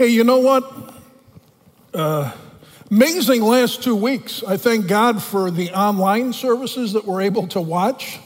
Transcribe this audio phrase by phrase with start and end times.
[0.00, 0.94] Hey, you know what?
[1.92, 2.32] Uh,
[2.90, 4.42] amazing last two weeks.
[4.42, 8.18] I thank God for the online services that we're able to watch.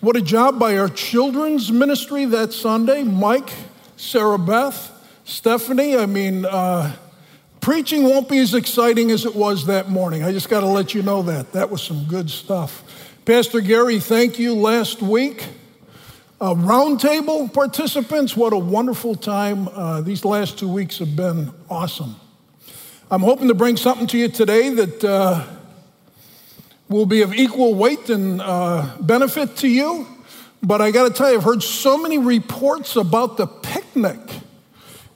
[0.00, 3.02] What a job by our children's ministry that Sunday.
[3.02, 3.52] Mike,
[3.98, 4.90] Sarah Beth,
[5.24, 5.98] Stephanie.
[5.98, 6.96] I mean, uh,
[7.60, 10.22] preaching won't be as exciting as it was that morning.
[10.22, 11.52] I just got to let you know that.
[11.52, 13.12] That was some good stuff.
[13.26, 15.46] Pastor Gary, thank you last week.
[16.38, 19.68] Uh, roundtable participants, what a wonderful time.
[19.68, 22.14] Uh, these last two weeks have been awesome.
[23.10, 25.46] I'm hoping to bring something to you today that uh,
[26.90, 30.06] will be of equal weight and uh, benefit to you.
[30.62, 34.20] But I got to tell you, I've heard so many reports about the picnic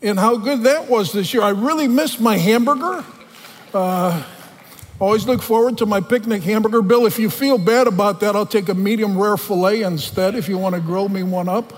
[0.00, 1.42] and how good that was this year.
[1.42, 3.04] I really missed my hamburger.
[5.00, 6.82] Always look forward to my picnic hamburger.
[6.82, 10.46] Bill, if you feel bad about that, I'll take a medium rare filet instead if
[10.46, 11.72] you want to grill me one up.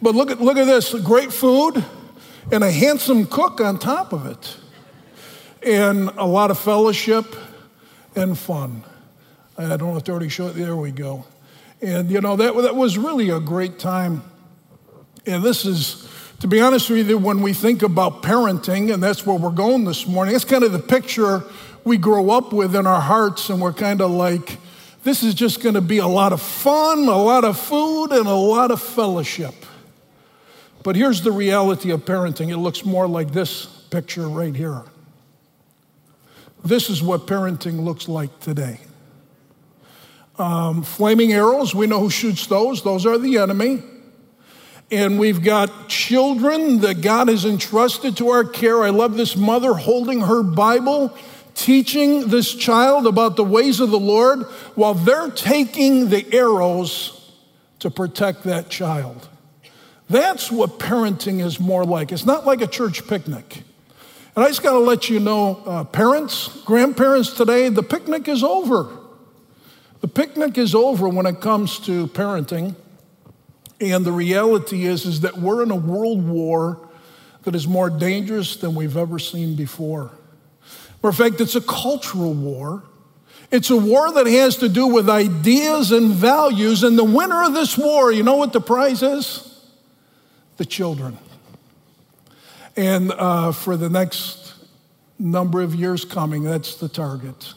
[0.00, 1.84] But look at, look at this great food
[2.52, 4.56] and a handsome cook on top of it,
[5.60, 7.34] and a lot of fellowship
[8.14, 8.84] and fun.
[9.58, 10.54] I don't know if they already showed.
[10.54, 11.26] There we go.
[11.82, 14.22] And you know that that was really a great time.
[15.26, 16.08] And this is,
[16.40, 19.84] to be honest with you, when we think about parenting, and that's where we're going
[19.84, 20.36] this morning.
[20.36, 21.42] It's kind of the picture
[21.88, 24.58] we grow up with in our hearts, and we're kind of like,
[25.02, 28.26] this is just going to be a lot of fun, a lot of food, and
[28.26, 29.54] a lot of fellowship.
[30.84, 34.82] But here's the reality of parenting it looks more like this picture right here.
[36.64, 38.80] This is what parenting looks like today.
[40.38, 43.82] Um, flaming arrows, we know who shoots those, those are the enemy.
[44.90, 48.82] And we've got children that God has entrusted to our care.
[48.82, 51.14] I love this mother holding her Bible
[51.58, 54.42] teaching this child about the ways of the Lord
[54.76, 57.34] while they're taking the arrows
[57.80, 59.28] to protect that child.
[60.08, 62.12] That's what parenting is more like.
[62.12, 63.64] It's not like a church picnic.
[64.36, 68.44] And I just got to let you know, uh, parents, grandparents today, the picnic is
[68.44, 68.96] over.
[70.00, 72.76] The picnic is over when it comes to parenting.
[73.80, 76.88] And the reality is, is that we're in a world war
[77.42, 80.12] that is more dangerous than we've ever seen before.
[81.02, 82.82] Of fact, it's a cultural war.
[83.50, 86.82] It's a war that has to do with ideas and values.
[86.82, 89.64] And the winner of this war, you know what the prize is?
[90.56, 91.16] The children.
[92.76, 94.54] And uh, for the next
[95.18, 97.54] number of years coming, that's the target.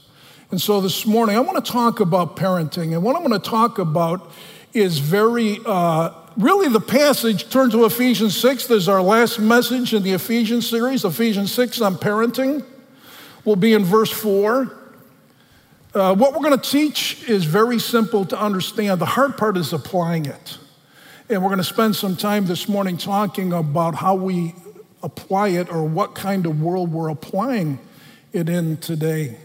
[0.51, 2.93] And so this morning, I want to talk about parenting.
[2.93, 4.31] And what I'm going to talk about
[4.73, 7.49] is very, uh, really the passage.
[7.49, 8.67] Turn to Ephesians 6.
[8.67, 12.65] There's our last message in the Ephesians series, Ephesians 6 on parenting
[13.43, 14.77] will be in verse 4.
[15.93, 19.01] Uh, what we're going to teach is very simple to understand.
[19.01, 20.57] The hard part is applying it.
[21.29, 24.53] And we're going to spend some time this morning talking about how we
[25.03, 27.79] apply it or what kind of world we're applying
[28.31, 29.37] it in today.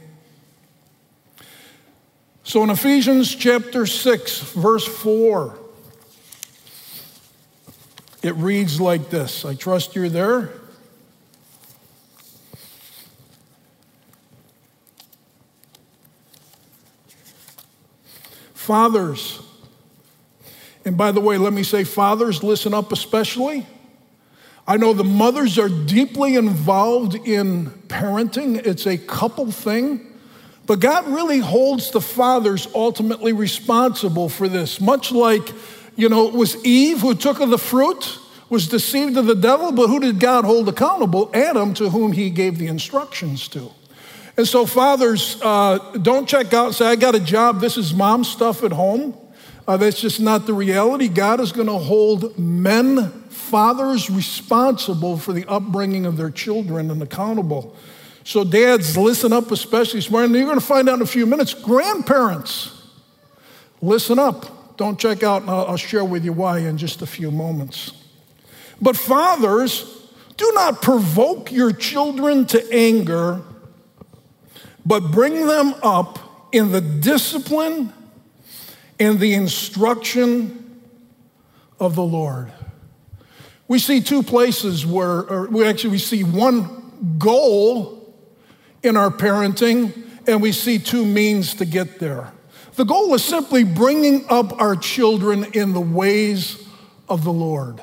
[2.45, 5.59] So in Ephesians chapter 6, verse 4,
[8.23, 9.45] it reads like this.
[9.45, 10.53] I trust you're there.
[18.66, 19.38] Fathers,
[20.84, 23.65] and by the way, let me say, fathers, listen up especially.
[24.66, 30.04] I know the mothers are deeply involved in parenting, it's a couple thing.
[30.66, 34.81] But God really holds the fathers ultimately responsible for this.
[34.81, 35.53] Much like,
[35.94, 39.71] you know, it was Eve who took of the fruit, was deceived of the devil,
[39.71, 41.31] but who did God hold accountable?
[41.33, 43.71] Adam, to whom he gave the instructions to.
[44.36, 48.22] And so, fathers, uh, don't check out say, I got a job, this is mom
[48.22, 49.16] stuff at home.
[49.66, 51.08] Uh, that's just not the reality.
[51.08, 57.02] God is going to hold men, fathers, responsible for the upbringing of their children and
[57.02, 57.74] accountable.
[58.24, 60.34] So, dads, listen up, especially this morning.
[60.34, 61.54] You're going to find out in a few minutes.
[61.54, 62.82] Grandparents,
[63.80, 64.76] listen up.
[64.76, 67.92] Don't check out, and I'll, I'll share with you why in just a few moments.
[68.82, 73.42] But, fathers, do not provoke your children to anger
[74.86, 77.92] but bring them up in the discipline
[79.00, 80.80] and the instruction
[81.80, 82.53] of the Lord.
[83.68, 88.15] We see two places where, or we actually we see one goal
[88.84, 89.92] in our parenting,
[90.28, 92.32] and we see two means to get there.
[92.77, 96.65] The goal is simply bringing up our children in the ways
[97.09, 97.80] of the Lord.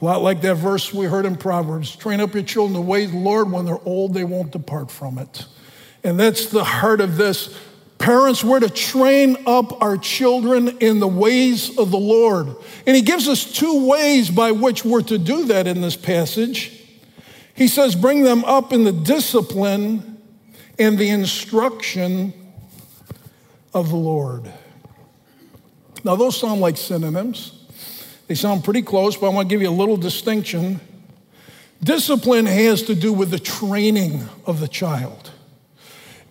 [0.00, 2.90] A lot like that verse we heard in Proverbs train up your children in the
[2.90, 3.52] ways of the Lord.
[3.52, 5.46] When they're old, they won't depart from it.
[6.04, 7.58] And that's the heart of this.
[7.98, 12.54] Parents, we're to train up our children in the ways of the Lord.
[12.86, 16.82] And he gives us two ways by which we're to do that in this passage.
[17.54, 20.20] He says, bring them up in the discipline
[20.78, 22.34] and the instruction
[23.72, 24.52] of the Lord.
[26.02, 27.64] Now, those sound like synonyms.
[28.26, 30.80] They sound pretty close, but I want to give you a little distinction.
[31.82, 35.30] Discipline has to do with the training of the child.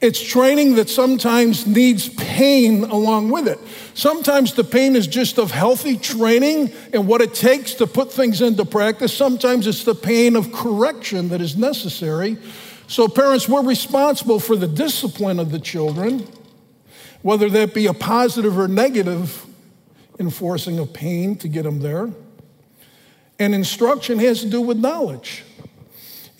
[0.03, 3.57] It's training that sometimes needs pain along with it.
[3.93, 8.41] Sometimes the pain is just of healthy training and what it takes to put things
[8.41, 9.15] into practice.
[9.15, 12.35] Sometimes it's the pain of correction that is necessary.
[12.87, 16.27] So, parents, we're responsible for the discipline of the children,
[17.21, 19.45] whether that be a positive or negative
[20.19, 22.09] enforcing of pain to get them there.
[23.39, 25.45] And instruction has to do with knowledge.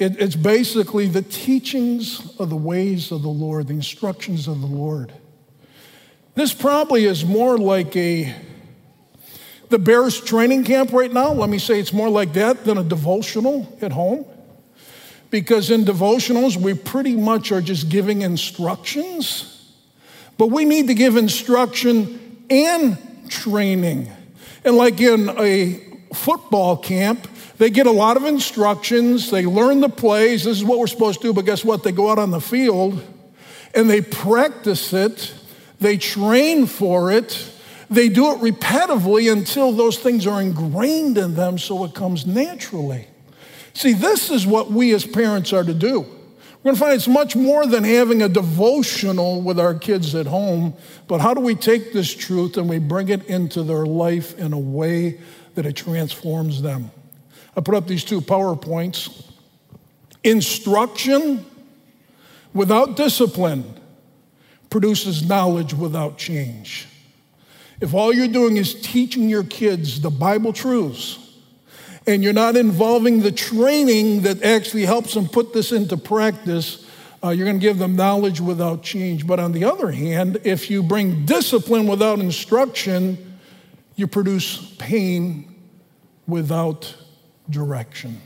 [0.04, 4.68] It, it's basically the teachings of the ways of the Lord, the instructions of the
[4.68, 5.14] Lord.
[6.36, 8.36] This probably is more like a
[9.70, 11.32] the Bears training camp right now.
[11.32, 14.26] Let me say it's more like that than a devotional at home.
[15.32, 19.74] Because in devotionals, we pretty much are just giving instructions,
[20.38, 22.98] but we need to give instruction and
[23.30, 24.12] training.
[24.66, 25.82] And like in a
[26.14, 27.28] football camp,
[27.58, 31.22] they get a lot of instructions, they learn the plays, this is what we're supposed
[31.22, 31.84] to do, but guess what?
[31.84, 33.04] They go out on the field
[33.74, 35.34] and they practice it,
[35.80, 37.52] they train for it,
[37.90, 43.08] they do it repetitively until those things are ingrained in them so it comes naturally.
[43.74, 46.02] See, this is what we as parents are to do.
[46.64, 50.28] We're going to find it's much more than having a devotional with our kids at
[50.28, 50.76] home,
[51.08, 54.54] but how do we take this truth and we bring it into their life in
[54.54, 55.20] a way
[55.56, 56.90] that it transforms them?
[57.56, 59.26] I put up these two PowerPoints.
[60.24, 61.46] Instruction
[62.54, 63.80] without discipline
[64.70, 66.88] produces knowledge without change.
[67.82, 71.20] If all you're doing is teaching your kids the Bible truths,
[72.06, 76.86] and you're not involving the training that actually helps them put this into practice,
[77.24, 79.26] uh, you're going to give them knowledge without change.
[79.26, 83.40] But on the other hand, if you bring discipline without instruction,
[83.96, 85.56] you produce pain
[86.28, 86.94] without
[87.50, 88.22] direction.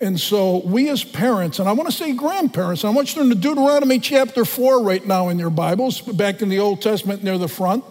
[0.00, 3.28] And so, we as parents, and I want to say grandparents, I want you to
[3.28, 7.24] turn to Deuteronomy chapter 4 right now in your Bibles, back in the Old Testament
[7.24, 7.84] near the front.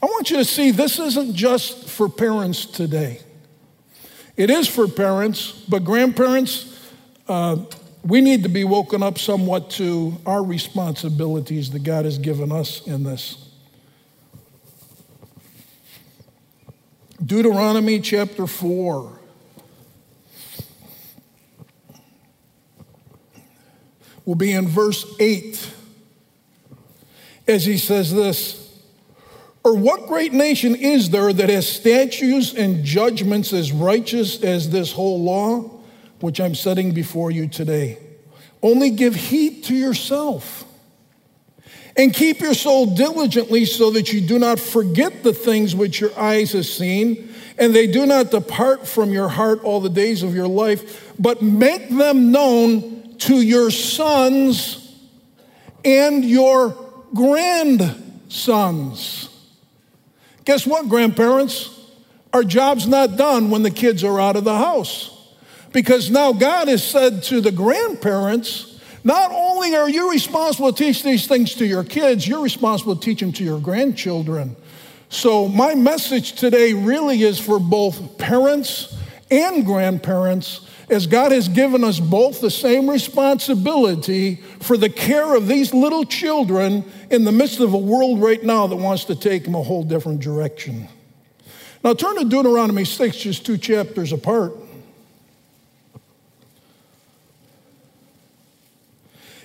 [0.00, 3.20] I want you to see this isn't just for parents today.
[4.36, 6.78] It is for parents, but grandparents,
[7.26, 7.56] uh,
[8.04, 12.86] we need to be woken up somewhat to our responsibilities that God has given us
[12.86, 13.49] in this.
[17.24, 19.18] Deuteronomy chapter 4.
[24.24, 25.70] Will be in verse 8
[27.48, 28.60] as he says this
[29.62, 34.92] or what great nation is there that has statutes and judgments as righteous as this
[34.92, 35.60] whole law,
[36.20, 37.98] which I'm setting before you today?
[38.62, 40.64] Only give heed to yourself
[42.00, 46.18] and keep your soul diligently so that you do not forget the things which your
[46.18, 50.34] eyes have seen, and they do not depart from your heart all the days of
[50.34, 54.96] your life, but make them known to your sons
[55.84, 56.74] and your
[57.14, 58.10] grandsons
[60.44, 61.78] Guess what, grandparents?
[62.32, 65.16] Our job's not done when the kids are out of the house.
[65.72, 68.69] Because now God has said to the grandparents,
[69.02, 73.00] not only are you responsible to teach these things to your kids, you're responsible to
[73.00, 74.56] teach them to your grandchildren.
[75.08, 78.96] So, my message today really is for both parents
[79.30, 85.46] and grandparents as God has given us both the same responsibility for the care of
[85.46, 89.44] these little children in the midst of a world right now that wants to take
[89.44, 90.88] them a whole different direction.
[91.82, 94.52] Now, turn to Deuteronomy 6, just two chapters apart.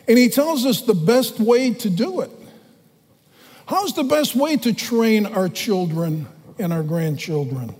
[0.08, 2.32] And he tells us the best way to do it.
[3.68, 6.28] How's the best way to train our children
[6.60, 7.74] and our grandchildren?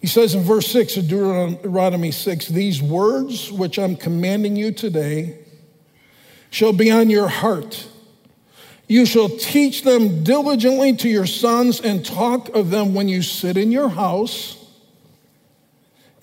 [0.00, 5.38] He says in verse 6 of Deuteronomy 6 These words which I'm commanding you today
[6.48, 7.86] shall be on your heart.
[8.88, 13.56] You shall teach them diligently to your sons and talk of them when you sit
[13.56, 14.56] in your house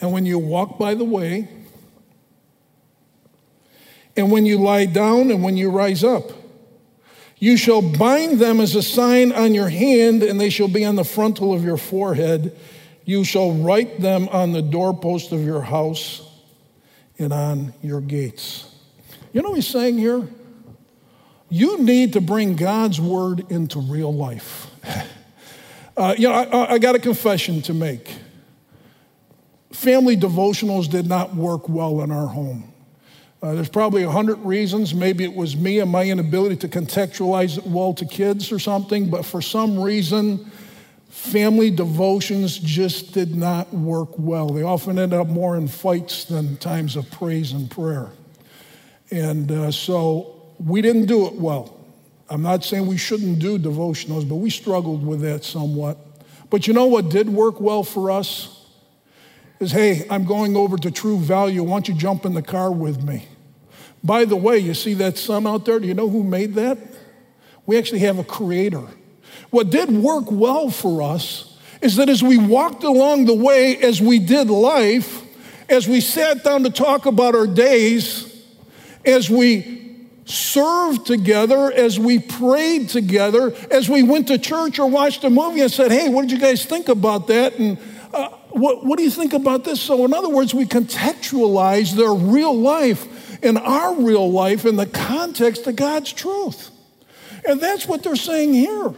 [0.02, 1.48] and when you walk by the way
[4.18, 6.32] and when you lie down and when you rise up.
[7.40, 10.96] You shall bind them as a sign on your hand, and they shall be on
[10.96, 12.58] the frontal of your forehead.
[13.06, 16.28] You shall write them on the doorpost of your house
[17.20, 18.74] and on your gates.
[19.34, 20.28] You know what he's saying here?
[21.50, 24.68] You need to bring God's word into real life.
[25.98, 28.10] uh, you know, I, I got a confession to make.
[29.72, 32.74] Family devotionals did not work well in our home.
[33.42, 34.96] Uh, there's probably a hundred reasons.
[34.96, 39.10] Maybe it was me and my inability to contextualize it well to kids or something,
[39.10, 40.50] but for some reason,
[41.10, 44.50] family devotions just did not work well.
[44.50, 48.10] They often end up more in fights than times of praise and prayer.
[49.12, 51.78] And uh, so we didn't do it well.
[52.30, 55.98] I'm not saying we shouldn't do devotionals, but we struggled with that somewhat.
[56.50, 58.57] But you know what did work well for us?
[59.60, 61.64] Is, hey, I'm going over to True Value.
[61.64, 63.28] Why don't you jump in the car with me?
[64.04, 65.80] By the way, you see that sun out there?
[65.80, 66.78] Do you know who made that?
[67.66, 68.84] We actually have a creator.
[69.50, 74.02] What did work well for us is that as we walked along the way, as
[74.02, 75.24] we did life,
[75.70, 78.44] as we sat down to talk about our days,
[79.06, 79.78] as we
[80.26, 85.62] served together, as we prayed together, as we went to church or watched a movie
[85.62, 87.58] and said, hey, what did you guys think about that?
[87.58, 87.78] And
[88.14, 89.82] uh, what, what do you think about this?
[89.82, 94.86] So, in other words, we contextualize their real life and our real life in the
[94.86, 96.72] context of God's truth.
[97.48, 98.94] And that's what they're saying here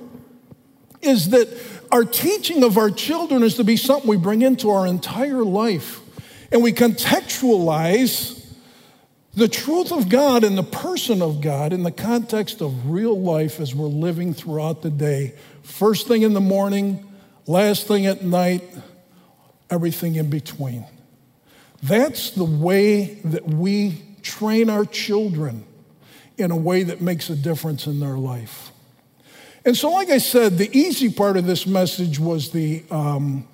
[1.02, 1.48] is that
[1.92, 6.02] our teaching of our children is to be something we bring into our entire life.
[6.52, 8.46] And we contextualize
[9.34, 13.60] the truth of God and the person of God in the context of real life
[13.60, 15.36] as we're living throughout the day.
[15.64, 17.08] First thing in the morning,
[17.46, 18.64] last thing at night,
[19.70, 20.86] everything in between.
[21.84, 25.66] That's the way that we train our children
[26.38, 28.72] in a way that makes a difference in their life.
[29.66, 33.48] And so, like I said, the easy part of this message was the um,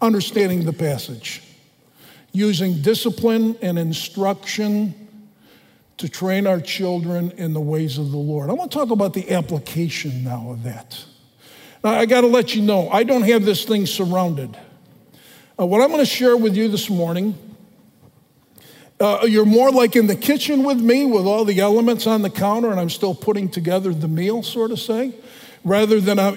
[0.00, 1.42] understanding the passage,
[2.32, 5.08] using discipline and instruction
[5.96, 8.50] to train our children in the ways of the Lord.
[8.50, 11.04] I want to talk about the application now of that.
[11.82, 14.56] Now, I got to let you know, I don't have this thing surrounded.
[15.60, 17.36] Uh, what I'm going to share with you this morning,
[19.00, 22.30] uh, you're more like in the kitchen with me with all the elements on the
[22.30, 25.12] counter, and I'm still putting together the meal, sort of say,
[25.64, 26.28] rather than I,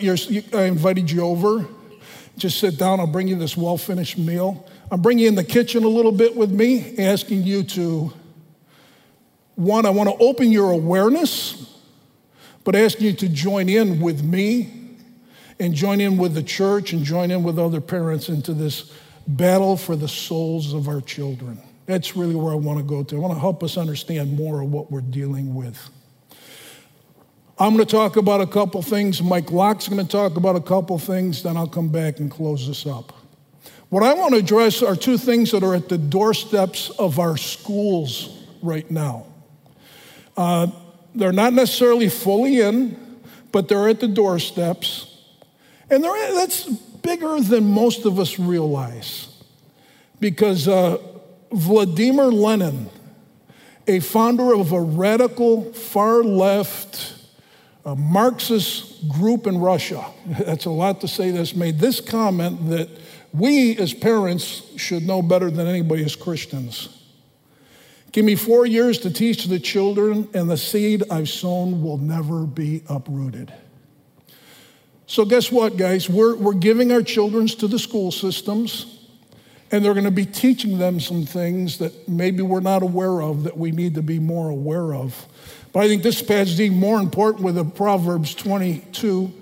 [0.54, 1.68] I invited you over.
[2.36, 4.68] Just sit down, I'll bring you this well finished meal.
[4.90, 8.12] I'm bringing you in the kitchen a little bit with me, asking you to,
[9.54, 11.80] one, I want to open your awareness,
[12.64, 14.98] but asking you to join in with me
[15.60, 18.92] and join in with the church and join in with other parents into this
[19.28, 21.60] battle for the souls of our children.
[21.86, 23.16] That's really where I want to go to.
[23.16, 25.78] I want to help us understand more of what we're dealing with.
[27.60, 29.22] I'm going to talk about a couple things.
[29.22, 32.68] Mike Locke's going to talk about a couple things, then I'll come back and close
[32.68, 33.14] this up.
[33.90, 37.36] What I want to address are two things that are at the doorsteps of our
[37.36, 39.26] schools right now.
[40.38, 40.68] Uh,
[41.14, 43.20] they're not necessarily fully in,
[43.52, 45.11] but they're at the doorsteps.
[45.92, 49.28] And that's bigger than most of us realize.
[50.22, 50.98] Because uh,
[51.52, 52.90] Vladimir Lenin,
[53.88, 57.16] a founder of a radical far left
[57.84, 62.90] uh, Marxist group in Russia, that's a lot to say this, made this comment that
[63.34, 66.98] we as parents should know better than anybody as Christians.
[68.14, 72.46] Give me four years to teach the children, and the seed I've sown will never
[72.46, 73.54] be uprooted.
[75.08, 76.10] So, guess what, guys?
[76.10, 79.00] We're, we're giving our children to the school systems,
[79.72, 83.44] and they're going to be teaching them some things that maybe we're not aware of
[83.44, 85.28] that we need to be more aware of.
[85.74, 89.34] But I think this passage is even more important with the Proverbs 22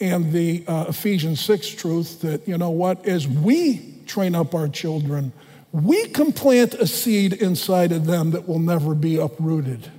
[0.00, 4.68] and the uh, Ephesians 6 truth that, you know what, as we train up our
[4.68, 5.32] children,
[5.72, 9.90] we can plant a seed inside of them that will never be uprooted.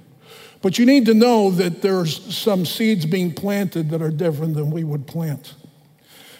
[0.61, 4.71] But you need to know that there's some seeds being planted that are different than
[4.71, 5.53] we would plant.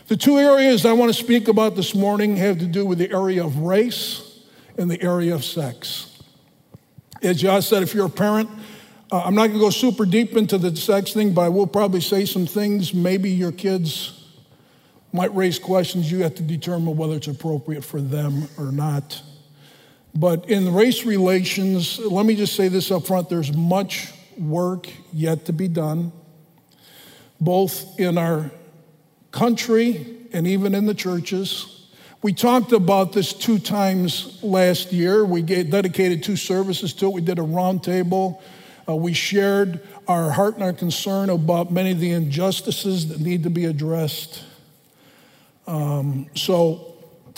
[0.07, 3.11] The two areas I want to speak about this morning have to do with the
[3.11, 4.41] area of race
[4.77, 6.17] and the area of sex.
[7.21, 8.49] As Josh said, if you're a parent,
[9.11, 11.67] uh, I'm not going to go super deep into the sex thing, but I will
[11.67, 12.93] probably say some things.
[12.93, 14.25] Maybe your kids
[15.13, 16.11] might raise questions.
[16.11, 19.21] You have to determine whether it's appropriate for them or not.
[20.15, 25.45] But in race relations, let me just say this up front there's much work yet
[25.45, 26.11] to be done,
[27.39, 28.51] both in our
[29.31, 31.75] country and even in the churches.
[32.21, 35.23] We talked about this two times last year.
[35.23, 37.13] We dedicated two services to it.
[37.13, 38.41] We did a roundtable.
[38.87, 43.43] Uh, we shared our heart and our concern about many of the injustices that need
[43.43, 44.43] to be addressed.
[45.67, 46.88] Um, so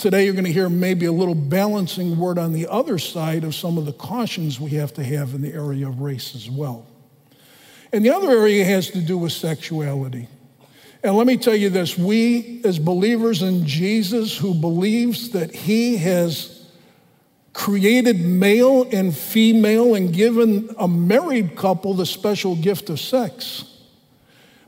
[0.02, 3.54] Today, you're going to hear maybe a little balancing word on the other side of
[3.54, 6.84] some of the cautions we have to have in the area of race as well.
[7.92, 10.26] And the other area has to do with sexuality.
[11.04, 15.98] And let me tell you this we, as believers in Jesus, who believes that He
[15.98, 16.68] has
[17.52, 23.78] created male and female and given a married couple the special gift of sex,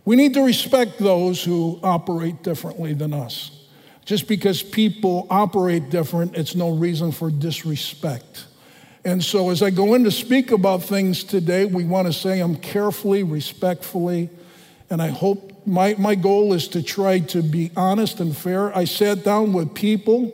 [0.05, 3.64] we need to respect those who operate differently than us.
[4.05, 8.47] Just because people operate different, it's no reason for disrespect.
[9.05, 12.39] And so, as I go in to speak about things today, we want to say
[12.39, 14.31] them carefully, respectfully,
[14.91, 18.77] and I hope my, my goal is to try to be honest and fair.
[18.77, 20.33] I sat down with people,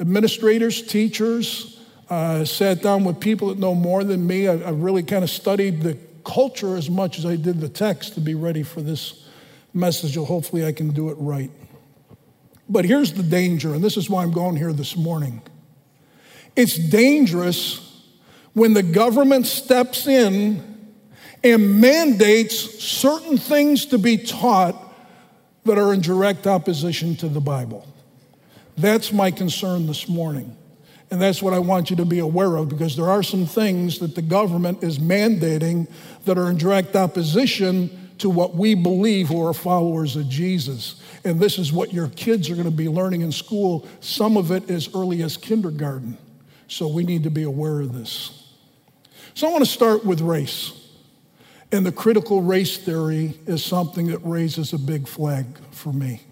[0.00, 4.48] administrators, teachers, uh, sat down with people that know more than me.
[4.48, 8.14] I, I really kind of studied the culture as much as I did the text
[8.14, 9.26] to be ready for this
[9.74, 10.14] message.
[10.14, 11.50] So Hopefully, I can do it right.
[12.68, 15.42] But here's the danger, and this is why I'm going here this morning.
[16.54, 18.04] It's dangerous
[18.52, 20.92] when the government steps in
[21.44, 24.74] and mandates certain things to be taught
[25.64, 27.86] that are in direct opposition to the Bible.
[28.76, 30.56] That's my concern this morning.
[31.10, 33.98] And that's what I want you to be aware of because there are some things
[34.00, 35.88] that the government is mandating
[36.26, 41.00] that are in direct opposition to what we believe who are followers of Jesus.
[41.24, 44.50] And this is what your kids are going to be learning in school, some of
[44.50, 46.16] it as early as kindergarten.
[46.68, 48.52] So we need to be aware of this.
[49.34, 50.72] So I want to start with race.
[51.70, 56.22] And the critical race theory is something that raises a big flag for me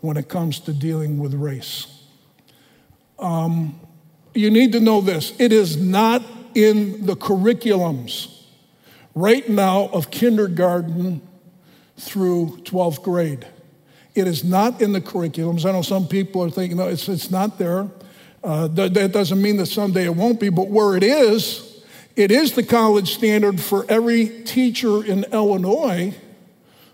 [0.00, 1.86] when it comes to dealing with race.
[3.18, 3.80] Um,
[4.34, 6.22] you need to know this it is not
[6.54, 8.44] in the curriculums
[9.14, 11.22] right now of kindergarten
[11.96, 13.46] through 12th grade.
[14.16, 15.66] It is not in the curriculums.
[15.66, 17.86] I know some people are thinking, no, it's, it's not there.
[18.42, 21.84] Uh, that, that doesn't mean that someday it won't be, but where it is,
[22.16, 26.16] it is the college standard for every teacher in Illinois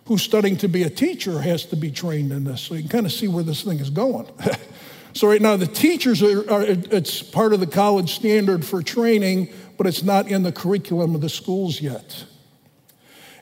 [0.07, 2.61] who's studying to be a teacher has to be trained in this.
[2.63, 4.27] So you can kind of see where this thing is going.
[5.13, 9.49] so right now the teachers are, are, it's part of the college standard for training,
[9.79, 12.25] but it's not in the curriculum of the schools yet.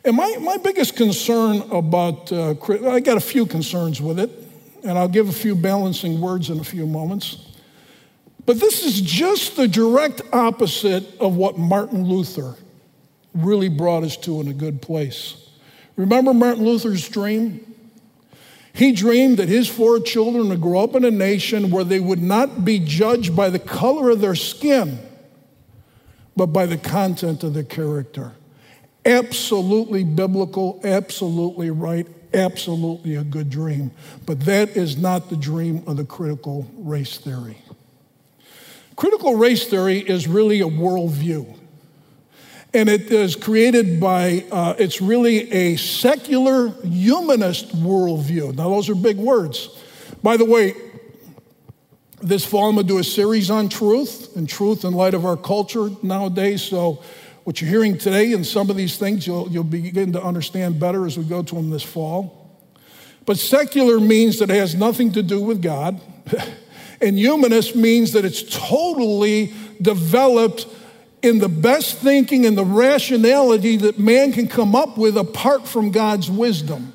[0.04, 2.54] And my, my biggest concern about, uh,
[2.88, 4.30] I got a few concerns with it,
[4.82, 7.46] and I'll give a few balancing words in a few moments.
[8.46, 12.56] But this is just the direct opposite of what Martin Luther
[13.34, 15.36] really brought us to in a good place.
[15.96, 17.66] Remember Martin Luther's dream?
[18.72, 22.22] He dreamed that his four children would grow up in a nation where they would
[22.22, 24.98] not be judged by the color of their skin,
[26.36, 28.32] but by the content of their character.
[29.04, 33.90] Absolutely biblical, absolutely right, absolutely a good dream.
[34.26, 37.56] But that is not the dream of the critical race theory.
[38.96, 41.56] Critical race theory is really a worldview.
[42.74, 48.54] And it is created by, uh, it's really a secular humanist worldview.
[48.54, 49.70] Now, those are big words.
[50.22, 50.74] By the way,
[52.22, 55.24] this fall I'm going to do a series on truth and truth in light of
[55.24, 56.62] our culture nowadays.
[56.62, 57.02] So,
[57.50, 61.04] what you're hearing today and some of these things you'll, you'll begin to understand better
[61.04, 62.48] as we go to them this fall.
[63.26, 66.00] But secular means that it has nothing to do with God.
[67.02, 70.66] And humanist means that it's totally developed
[71.22, 75.92] in the best thinking and the rationality that man can come up with apart from
[75.92, 76.92] God's wisdom.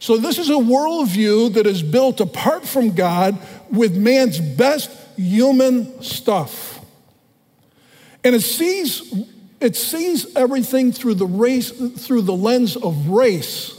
[0.00, 3.38] So, this is a worldview that is built apart from God
[3.70, 6.84] with man's best human stuff.
[8.22, 9.10] And it sees,
[9.60, 13.78] it sees everything through the race, through the lens of race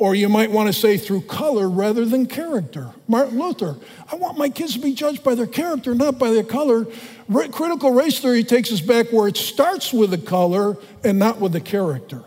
[0.00, 2.88] or you might want to say through color rather than character.
[3.06, 3.76] Martin Luther,
[4.10, 6.86] I want my kids to be judged by their character, not by their color.
[7.30, 11.52] Critical race theory takes us back where it starts with the color and not with
[11.52, 12.24] the character.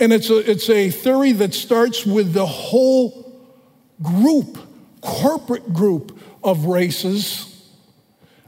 [0.00, 3.40] And it's a, it's a theory that starts with the whole
[4.02, 4.58] group,
[5.00, 7.70] corporate group of races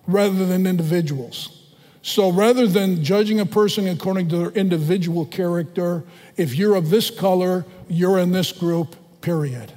[0.08, 1.61] rather than individuals.
[2.02, 6.02] So rather than judging a person according to their individual character,
[6.36, 9.72] if you're of this color, you're in this group, period.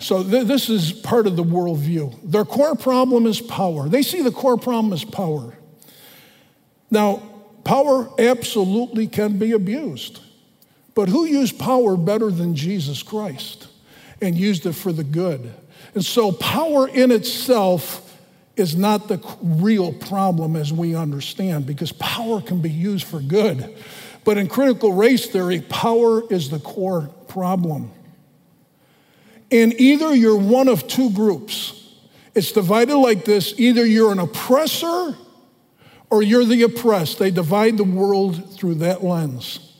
[0.00, 2.18] So th- this is part of the worldview.
[2.24, 3.88] Their core problem is power.
[3.88, 5.54] They see the core problem as power.
[6.90, 7.22] Now,
[7.62, 10.20] power absolutely can be abused.
[10.96, 13.68] But who used power better than Jesus Christ
[14.20, 15.54] and used it for the good?
[15.94, 18.09] And so power in itself
[18.60, 23.76] is not the real problem as we understand because power can be used for good.
[24.24, 27.90] But in critical race theory, power is the core problem.
[29.50, 31.76] And either you're one of two groups.
[32.34, 35.16] It's divided like this either you're an oppressor
[36.10, 37.18] or you're the oppressed.
[37.18, 39.74] They divide the world through that lens.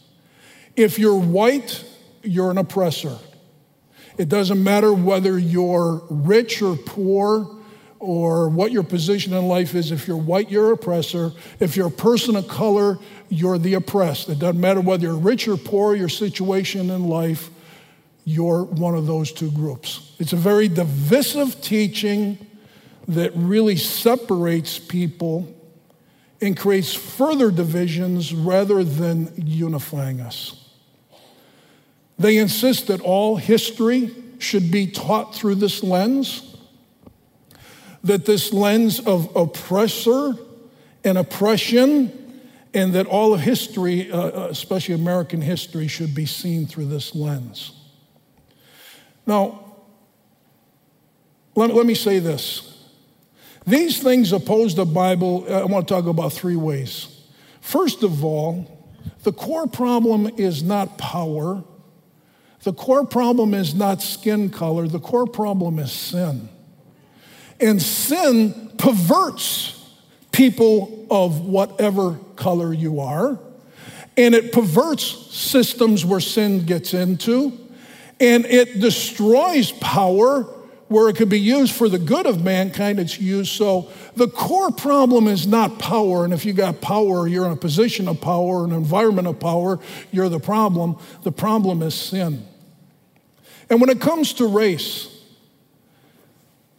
[0.75, 1.85] If you're white,
[2.23, 3.19] you're an oppressor.
[4.19, 7.60] It doesn't matter whether you're rich or poor
[8.01, 9.93] or what your position in life is.
[9.93, 11.33] If you're white, you're oppressor.
[11.61, 14.31] If you're a person of color, you're the oppressed.
[14.31, 17.51] It doesn't matter whether you're rich or poor, your situation in life,
[18.25, 20.15] you're one of those two groups.
[20.19, 22.39] It's a very divisive teaching
[23.09, 25.55] that really separates people
[26.41, 30.69] and creates further divisions rather than unifying us.
[32.19, 36.50] They insist that all history should be taught through this lens,
[38.05, 40.35] that this lens of oppressor
[41.05, 46.67] and oppression, and that all of history, uh, uh especially American history, should be seen
[46.67, 47.73] through this lens.
[49.27, 49.77] Now,
[51.55, 52.67] let, let me say this.
[53.67, 57.21] These things oppose the Bible, I want to talk about three ways.
[57.61, 58.81] First of all,
[59.23, 61.63] the core problem is not power.
[62.63, 64.89] The core problem is not skin color.
[64.89, 66.49] The core problem is sin.
[67.61, 69.77] And sin perverts
[70.33, 73.39] people of whatever color you are.
[74.17, 77.59] And it perverts systems where sin gets into.
[78.19, 80.47] And it destroys power
[80.89, 83.53] where it could be used for the good of mankind, it's used.
[83.53, 86.25] So the core problem is not power.
[86.25, 89.79] And if you got power, you're in a position of power, an environment of power,
[90.11, 90.97] you're the problem.
[91.23, 92.45] The problem is sin.
[93.71, 95.07] And when it comes to race,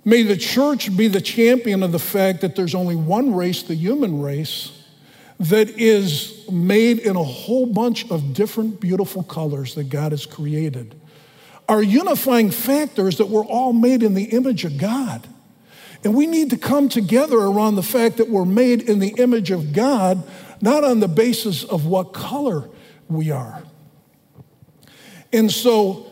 [0.03, 3.75] may the church be the champion of the fact that there's only one race, the
[3.75, 4.71] human race,
[5.39, 10.99] that is made in a whole bunch of different beautiful colors that God has created.
[11.67, 15.27] Our unifying factor is that we're all made in the image of God.
[16.03, 19.51] And we need to come together around the fact that we're made in the image
[19.51, 20.23] of God,
[20.59, 22.69] not on the basis of what color
[23.07, 23.63] we are.
[25.31, 26.10] And so,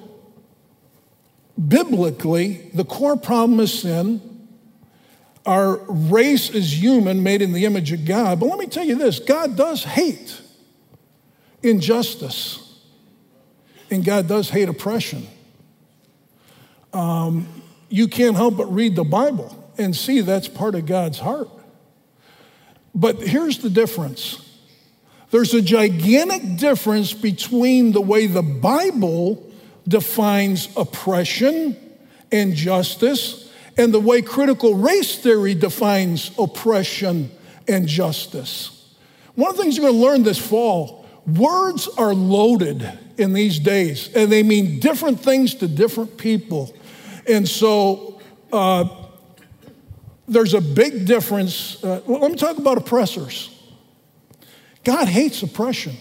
[1.67, 4.47] biblically, the core problem is sin.
[5.45, 8.39] Our race is human, made in the image of God.
[8.39, 10.41] But let me tell you this God does hate
[11.63, 12.79] injustice,
[13.89, 15.27] and God does hate oppression
[16.93, 17.47] um,
[17.89, 21.49] you can't help but read the Bible and see that's part of God's heart.
[22.93, 24.45] But here's the difference
[25.31, 29.48] there's a gigantic difference between the way the Bible
[29.87, 31.75] defines oppression
[32.31, 37.31] and justice and the way critical race theory defines oppression
[37.65, 38.93] and justice.
[39.35, 43.57] One of the things you're going to learn this fall words are loaded in these
[43.57, 46.75] days, and they mean different things to different people.
[47.25, 48.19] And so
[48.51, 48.85] uh,
[50.27, 51.81] there's a big difference.
[51.81, 53.55] Uh, let me talk about oppressors.
[54.83, 55.95] God hates oppression.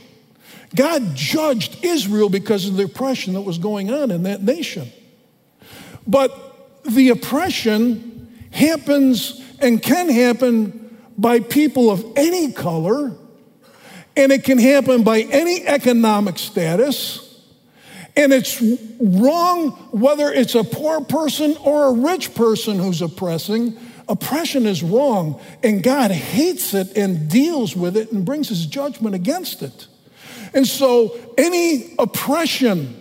[0.74, 4.90] God judged Israel because of the oppression that was going on in that nation.
[6.06, 13.12] But the oppression happens and can happen by people of any color,
[14.16, 17.24] and it can happen by any economic status.
[18.16, 18.62] And it's
[19.00, 23.76] wrong whether it's a poor person or a rich person who's oppressing.
[24.08, 29.14] Oppression is wrong, and God hates it and deals with it and brings his judgment
[29.14, 29.86] against it.
[30.58, 33.00] And so, any oppression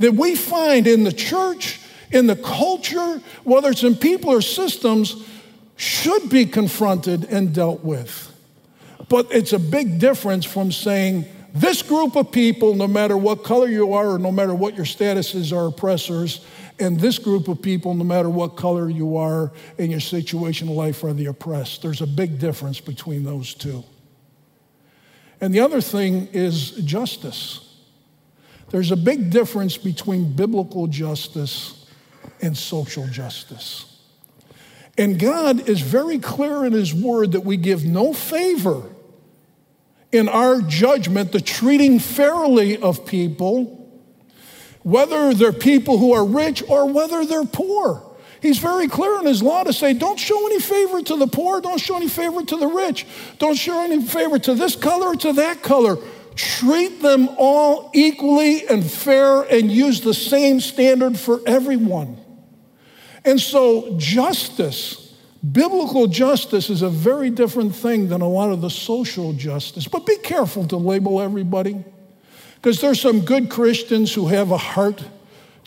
[0.00, 1.78] that we find in the church,
[2.10, 5.24] in the culture, whether it's in people or systems,
[5.76, 8.34] should be confronted and dealt with.
[9.08, 13.68] But it's a big difference from saying, this group of people, no matter what color
[13.68, 16.44] you are or no matter what your status is, are oppressors.
[16.80, 20.74] And this group of people, no matter what color you are in your situation in
[20.74, 21.80] life, are the oppressed.
[21.80, 23.84] There's a big difference between those two.
[25.40, 27.64] And the other thing is justice.
[28.70, 31.86] There's a big difference between biblical justice
[32.42, 33.84] and social justice.
[34.96, 38.82] And God is very clear in His word that we give no favor
[40.10, 43.74] in our judgment, the treating fairly of people,
[44.82, 48.07] whether they're people who are rich or whether they're poor.
[48.40, 51.60] He's very clear in his law to say, don't show any favor to the poor,
[51.60, 53.06] don't show any favor to the rich,
[53.38, 55.96] don't show any favor to this color or to that color.
[56.34, 62.16] Treat them all equally and fair and use the same standard for everyone.
[63.24, 65.08] And so, justice
[65.52, 69.86] Biblical justice is a very different thing than a lot of the social justice.
[69.86, 71.84] But be careful to label everybody,
[72.56, 75.04] because there's some good Christians who have a heart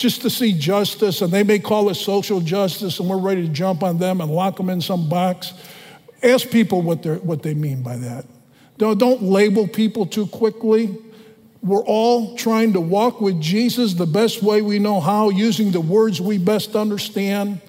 [0.01, 3.53] just to see justice, and they may call it social justice, and we're ready to
[3.53, 5.53] jump on them and lock them in some box.
[6.23, 8.25] Ask people what, they what they mean by that.
[8.77, 10.97] Don't, don't label people too quickly.
[11.61, 15.81] We're all trying to walk with Jesus the best way we know how, using the
[15.81, 17.61] words we best understand.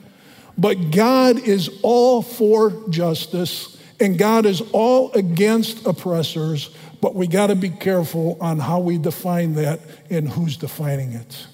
[0.57, 6.71] But God is all for justice, and God is all against oppressors.
[7.03, 11.47] But we got to be careful on how we define that and who's defining it.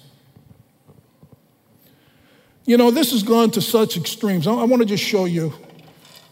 [2.69, 4.47] You know, this has gone to such extremes.
[4.47, 5.55] I, want to just show you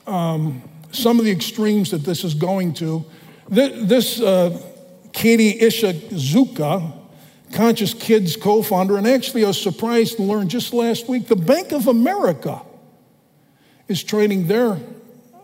[0.07, 0.61] um,
[0.93, 3.07] some of the extremes that this is going to.
[3.49, 4.61] This, uh,
[5.15, 6.93] Katie Ishizuka,
[7.55, 11.37] Conscious Kids co founder, and actually I was surprised to learn just last week the
[11.37, 12.61] Bank of America
[13.89, 14.79] is training their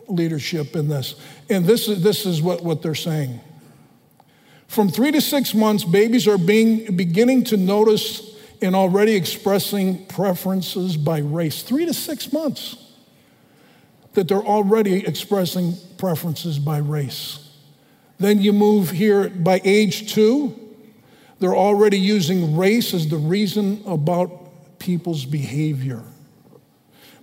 [0.08, 1.14] leadership in this.
[1.48, 3.40] And this is, this is what, what they're saying.
[4.68, 8.31] From three to six months, babies are being, beginning to notice
[8.62, 11.62] and already expressing preferences by race.
[11.62, 12.76] Three to six months
[14.14, 17.50] that they're already expressing preferences by race.
[18.18, 20.58] Then you move here by age two,
[21.38, 26.02] they're already using race as the reason about people's behavior.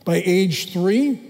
[0.03, 1.21] By age three,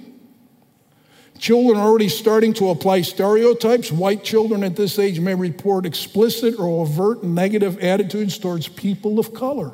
[1.37, 3.91] children are already starting to apply stereotypes.
[3.91, 9.33] White children at this age may report explicit or overt negative attitudes towards people of
[9.33, 9.73] color.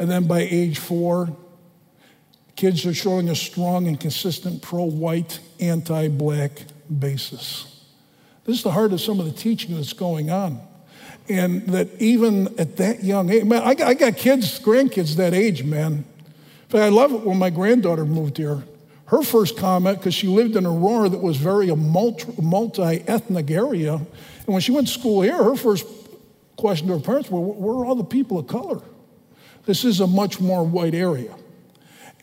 [0.00, 1.28] And then by age four,
[2.56, 6.62] kids are showing a strong and consistent pro white, anti black
[6.98, 7.84] basis.
[8.46, 10.58] This is the heart of some of the teaching that's going on.
[11.28, 15.34] And that even at that young age, man, I got, I got kids, grandkids that
[15.34, 16.06] age, man.
[16.70, 18.64] But I love it when my granddaughter moved here.
[19.04, 23.96] Her first comment, because she lived in Aurora that was very a multi ethnic area,
[23.96, 25.86] and when she went to school here, her first
[26.56, 28.80] question to her parents were, Where are all the people of color?
[29.70, 31.32] This is a much more white area.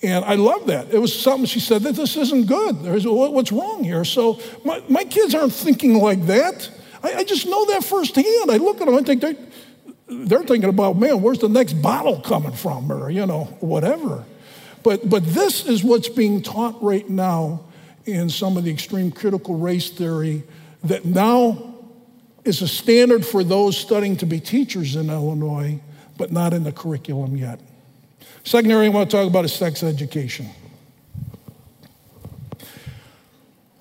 [0.03, 0.93] And I love that.
[0.93, 2.83] It was something she said that this isn't good.
[2.83, 4.03] There's, what's wrong here?
[4.03, 6.69] So my, my kids aren't thinking like that.
[7.01, 8.51] I, I just know that firsthand.
[8.51, 9.37] I look at them and think they,
[10.09, 14.25] they're thinking about, man, where's the next bottle coming from or, you know, whatever.
[14.83, 17.63] But, but this is what's being taught right now
[18.03, 20.43] in some of the extreme critical race theory
[20.83, 21.75] that now
[22.43, 25.79] is a standard for those studying to be teachers in Illinois,
[26.17, 27.59] but not in the curriculum yet.
[28.43, 30.49] Second area I want to talk about is sex education.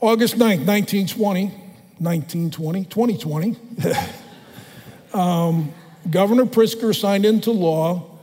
[0.00, 1.46] August 9th, 1920,
[1.98, 3.56] 1920, 2020,
[5.14, 5.72] um,
[6.10, 8.16] Governor Pritzker signed into law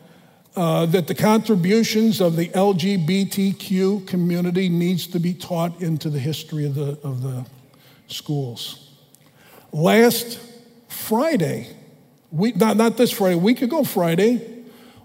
[0.56, 6.66] uh, that the contributions of the LGBTQ community needs to be taught into the history
[6.66, 7.46] of the, of the
[8.08, 8.92] schools.
[9.72, 10.40] Last
[10.88, 11.76] Friday,
[12.34, 14.64] we, not, not this Friday, a week ago Friday,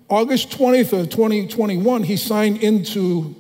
[0.09, 3.37] August 20th of 2021, he signed into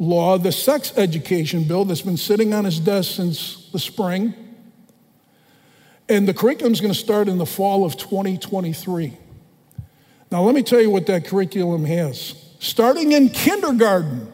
[0.00, 4.34] law the sex education bill that's been sitting on his desk since the spring.
[6.08, 9.16] And the curriculum is going to start in the fall of 2023.
[10.32, 12.34] Now, let me tell you what that curriculum has.
[12.58, 14.32] Starting in kindergarten,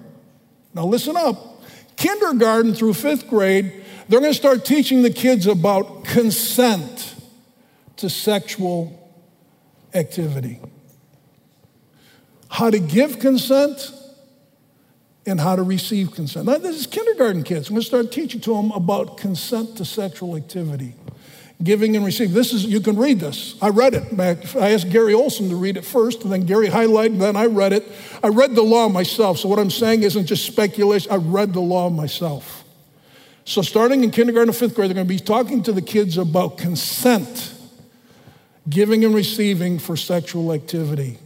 [0.72, 1.62] now listen up,
[1.96, 7.15] kindergarten through fifth grade, they're going to start teaching the kids about consent
[7.96, 9.02] to sexual
[9.94, 10.60] activity
[12.56, 13.92] how to give consent
[15.26, 16.46] and how to receive consent.
[16.46, 17.68] Now, this is kindergarten kids.
[17.68, 20.94] I'm going to start teaching to them about consent to sexual activity,
[21.62, 22.34] giving and receiving.
[22.34, 23.56] This is, you can read this.
[23.60, 24.54] I read it back.
[24.56, 27.46] I asked Gary Olson to read it first, and then Gary highlighted, and then I
[27.46, 27.86] read it.
[28.22, 29.38] I read the law myself.
[29.38, 32.64] So, what I'm saying isn't just speculation, I read the law myself.
[33.44, 36.16] So, starting in kindergarten and fifth grade, they're going to be talking to the kids
[36.16, 37.52] about consent,
[38.68, 41.18] giving and receiving for sexual activity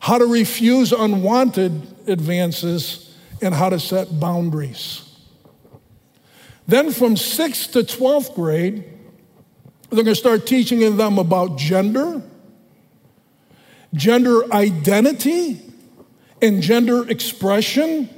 [0.00, 5.02] how to refuse unwanted advances, and how to set boundaries.
[6.66, 8.84] Then from 6th to 12th grade,
[9.90, 12.22] they're going to start teaching them about gender,
[13.94, 15.60] gender identity,
[16.40, 18.08] and gender expression,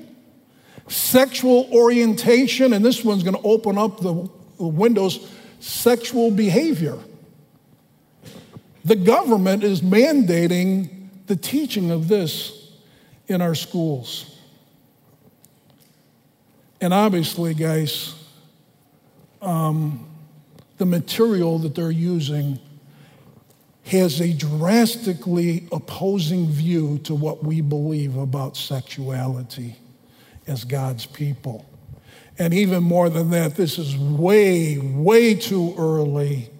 [0.88, 5.28] sexual orientation, and this one's going to open up the windows
[5.60, 6.98] sexual behavior.
[8.84, 12.70] The government is mandating the teaching of this
[13.28, 14.38] in our schools.
[16.80, 18.14] And obviously, guys,
[19.40, 20.08] um,
[20.78, 22.58] the material that they're using
[23.84, 29.76] has a drastically opposing view to what we believe about sexuality
[30.46, 31.66] as God's people.
[32.38, 36.50] And even more than that, this is way, way too early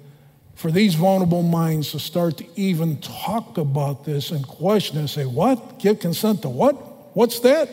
[0.63, 5.27] for these vulnerable minds to start to even talk about this and question and say,
[5.27, 5.81] What?
[5.81, 6.75] Give consent to what?
[7.17, 7.69] What's that?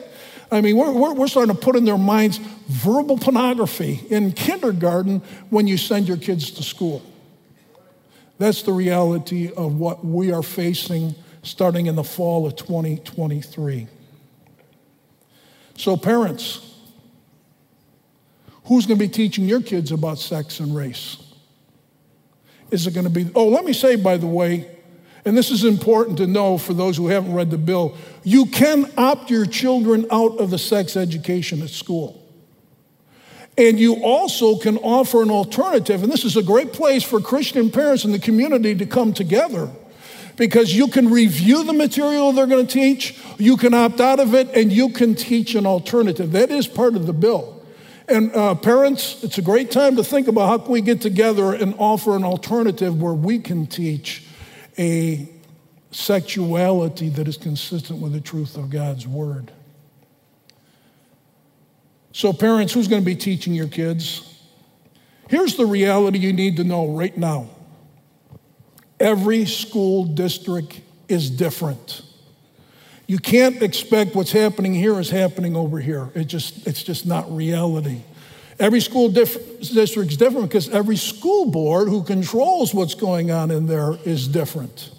[0.52, 5.19] I mean, we're, we're, we're, starting to put in their minds verbal pornography in kindergarten
[5.52, 7.04] when you send your kids to school.
[8.39, 13.86] That's the reality of what we are facing starting in the fall of 2023.
[15.78, 16.75] So, parents,
[18.65, 21.29] who's going to be teaching your kids about sex and race?
[22.71, 24.69] Is it going to be, oh, let me say, by the way,
[25.25, 28.91] and this is important to know for those who haven't read the bill, you can
[28.97, 32.15] opt your children out of the sex education at school.
[33.58, 36.01] And you also can offer an alternative.
[36.01, 39.69] And this is a great place for Christian parents in the community to come together
[40.38, 44.34] because you can review the material they're going to teach, you can opt out of
[44.34, 46.32] it, and you can teach an alternative.
[46.32, 47.59] That is part of the bill.
[48.10, 51.54] And uh, parents, it's a great time to think about how can we get together
[51.54, 54.24] and offer an alternative where we can teach
[54.80, 55.30] a
[55.91, 59.52] sexuality that is consistent with the truth of God's word.
[62.12, 64.26] So, parents, who's going to be teaching your kids?
[65.30, 67.50] Here's the reality you need to know right now
[69.00, 72.02] every school district is different.
[73.10, 76.12] You can't expect what's happening here is happening over here.
[76.13, 78.04] It just, it's just not reality.
[78.60, 83.65] Every school district is different because every school board who controls what's going on in
[83.65, 84.91] there is different.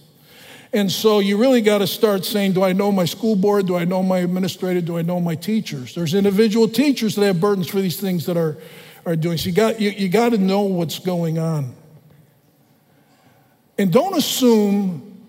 [0.72, 3.68] And so you really got to start saying, Do I know my school board?
[3.68, 4.80] Do I know my administrator?
[4.80, 5.94] Do I know my teachers?
[5.94, 8.56] There's individual teachers that have burdens for these things that are,
[9.06, 9.38] are doing.
[9.38, 11.76] So you got, you, you got to know what's going on.
[13.78, 15.28] And don't assume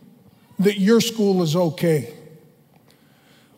[0.57, 2.15] that your school is okay.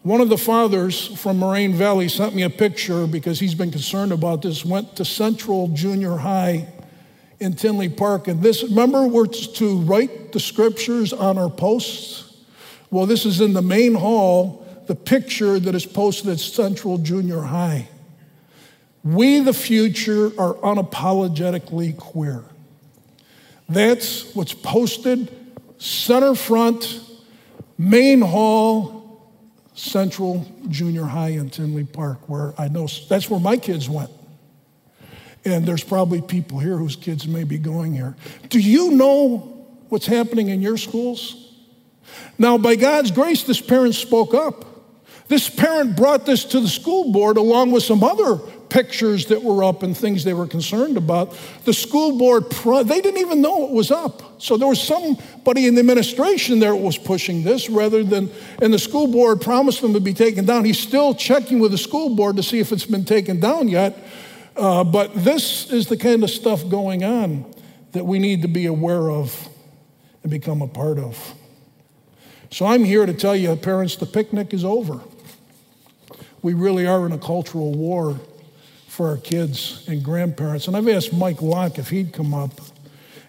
[0.04, 4.12] One of the fathers from Moraine Valley sent me a picture because he's been concerned
[4.12, 6.68] about this, went to Central Junior High
[7.40, 8.28] in Tinley Park.
[8.28, 12.36] And this, remember, we're to write the scriptures on our posts?
[12.92, 17.40] Well, this is in the main hall, the picture that is posted at Central Junior
[17.40, 17.88] High.
[19.06, 22.44] We, the future, are unapologetically queer.
[23.70, 25.34] That's what's posted
[25.78, 27.00] center front,
[27.78, 29.03] main hall,
[29.76, 34.12] Central Junior High in Tinley Park, where I know that's where my kids went.
[35.46, 38.16] And there's probably people here whose kids may be going here.
[38.50, 39.38] Do you know
[39.90, 41.52] what's happening in your schools?
[42.38, 44.66] Now, by God's grace, this parent spoke up.
[45.28, 48.40] This parent brought this to the school board along with some other
[48.74, 51.38] pictures that were up and things they were concerned about.
[51.64, 54.42] The school board, they didn't even know it was up.
[54.42, 58.32] So there was somebody in the administration there was pushing this rather than,
[58.64, 60.66] and the school board promised them to be taken down.
[60.66, 63.96] He's still checking with the school board to see if it's been taken down yet.
[64.58, 67.46] Uh, but this is the kind of stuff going on
[67.92, 69.50] that we need to be aware of
[70.24, 71.36] and become a part of.
[72.50, 75.00] So I'm here to tell you, parents, the picnic is over.
[76.42, 78.20] We really are in a cultural war
[78.94, 80.68] for our kids and grandparents.
[80.68, 82.52] And I've asked Mike Locke if he'd come up.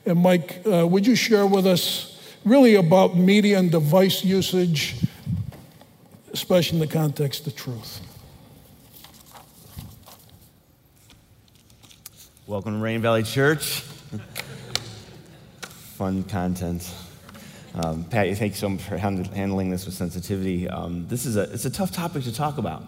[0.04, 4.96] And Mike, uh, would you share with us really about media and device usage,
[6.34, 8.02] especially in the context of truth?
[12.46, 13.80] Welcome to Moraine Valley Church.
[15.96, 16.92] Fun content.
[17.74, 20.68] Um, Pat, thank you so much for handling this with sensitivity.
[20.68, 22.84] Um, this is a, it's a tough topic to talk about,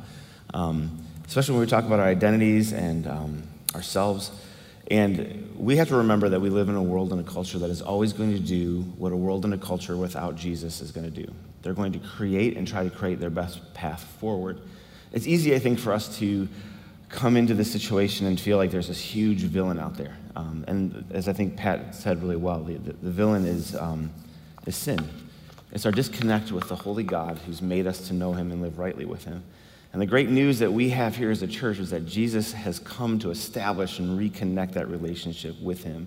[0.52, 3.42] um, especially when we talk about our identities and um,
[3.74, 4.30] ourselves.
[4.90, 7.70] And we have to remember that we live in a world and a culture that
[7.70, 11.10] is always going to do what a world and a culture without Jesus is going
[11.10, 11.30] to do.
[11.62, 14.60] They're going to create and try to create their best path forward.
[15.12, 16.48] It's easy, I think, for us to
[17.08, 20.16] come into this situation and feel like there's this huge villain out there.
[20.36, 24.10] Um, and as I think Pat said really well, the, the, villain is, um,
[24.66, 25.08] is sin.
[25.72, 28.78] It's our disconnect with the holy God who's made us to know him and live
[28.78, 29.42] rightly with him.
[29.96, 32.78] And the great news that we have here as a church is that Jesus has
[32.78, 36.06] come to establish and reconnect that relationship with him.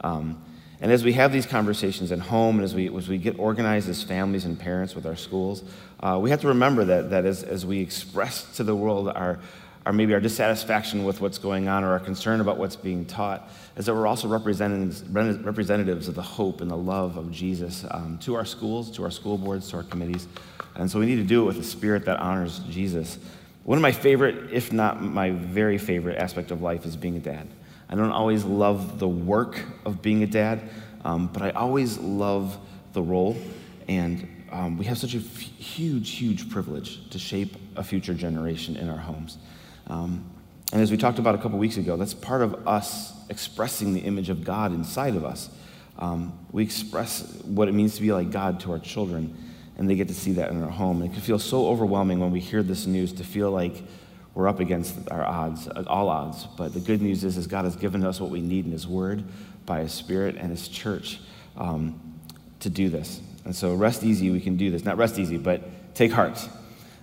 [0.00, 0.42] Um,
[0.80, 3.88] and as we have these conversations at home and as we, as we get organized
[3.88, 5.62] as families and parents with our schools,
[6.00, 9.38] uh, we have to remember that, that as, as we express to the world our,
[9.86, 13.48] or maybe our dissatisfaction with what's going on or our concern about what's being taught,
[13.78, 18.18] is that we're also representatives, representatives of the hope and the love of Jesus um,
[18.18, 20.26] to our schools, to our school boards, to our committees.
[20.74, 23.18] And so we need to do it with a spirit that honors Jesus.
[23.62, 27.20] One of my favorite, if not my very favorite aspect of life is being a
[27.20, 27.46] dad.
[27.88, 30.68] I don't always love the work of being a dad,
[31.04, 32.58] um, but I always love
[32.94, 33.36] the role.
[33.86, 38.76] And um, we have such a f- huge, huge privilege to shape a future generation
[38.76, 39.38] in our homes.
[39.86, 40.24] Um,
[40.72, 44.00] and as we talked about a couple weeks ago, that's part of us expressing the
[44.00, 45.50] image of God inside of us.
[45.98, 49.36] Um, we express what it means to be like God to our children,
[49.76, 51.02] and they get to see that in our home.
[51.02, 53.82] And it can feel so overwhelming when we hear this news to feel like
[54.34, 56.46] we're up against our odds, all odds.
[56.56, 58.86] But the good news is, is God has given us what we need in His
[58.86, 59.24] Word
[59.66, 61.20] by His Spirit and His church.
[61.58, 62.00] um,
[62.60, 63.20] to do this.
[63.44, 64.84] And so, rest easy, we can do this.
[64.84, 66.48] Not rest easy, but take heart.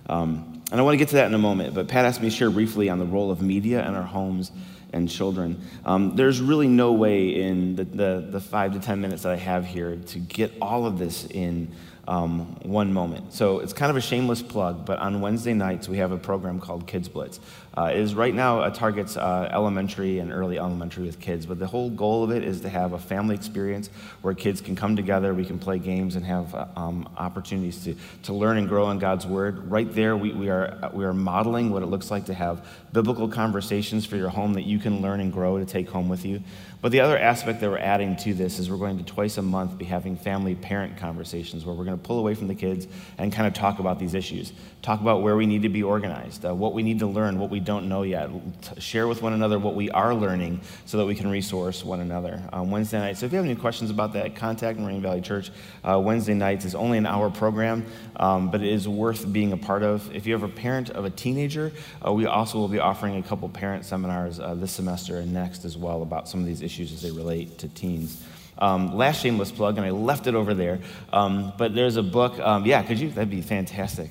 [0.08, 2.28] Um, and I want to get to that in a moment, but Pat asked me
[2.28, 4.50] to share briefly on the role of media in our homes
[4.92, 5.60] and children.
[5.84, 9.36] Um, there's really no way in the, the, the, five to 10 minutes that I
[9.36, 11.70] have here to get all of this in
[12.08, 13.32] um, one moment.
[13.32, 16.60] So it's kind of a shameless plug, but on Wednesday nights we have a program
[16.60, 17.40] called Kids Blitz.
[17.76, 21.58] Uh, it is right now uh, targets uh, elementary and early elementary with kids, but
[21.58, 23.90] the whole goal of it is to have a family experience
[24.22, 27.94] where kids can come together, we can play games, and have uh, um, opportunities to,
[28.22, 29.70] to learn and grow in God's Word.
[29.70, 33.28] Right there, we, we, are, we are modeling what it looks like to have biblical
[33.28, 36.42] conversations for your home that you can learn and grow to take home with you.
[36.86, 39.42] But the other aspect that we're adding to this is we're going to twice a
[39.42, 42.86] month be having family parent conversations where we're going to pull away from the kids
[43.18, 44.52] and kind of talk about these issues.
[44.82, 47.50] Talk about where we need to be organized, uh, what we need to learn, what
[47.50, 48.30] we don't know yet.
[48.78, 52.40] Share with one another what we are learning so that we can resource one another
[52.52, 53.16] on Wednesday night.
[53.16, 55.50] So if you have any questions about that, contact Moraine Valley Church.
[55.82, 57.84] Uh, Wednesday nights is only an hour program,
[58.14, 60.14] um, but it is worth being a part of.
[60.14, 61.72] If you have a parent of a teenager,
[62.06, 65.64] uh, we also will be offering a couple parent seminars uh, this semester and next
[65.64, 68.22] as well about some of these issues as they relate to teens.
[68.58, 70.80] Um, last shameless plug, and I left it over there.
[71.12, 72.38] Um, but there's a book.
[72.38, 73.10] Um, yeah, could you?
[73.10, 74.10] That'd be fantastic.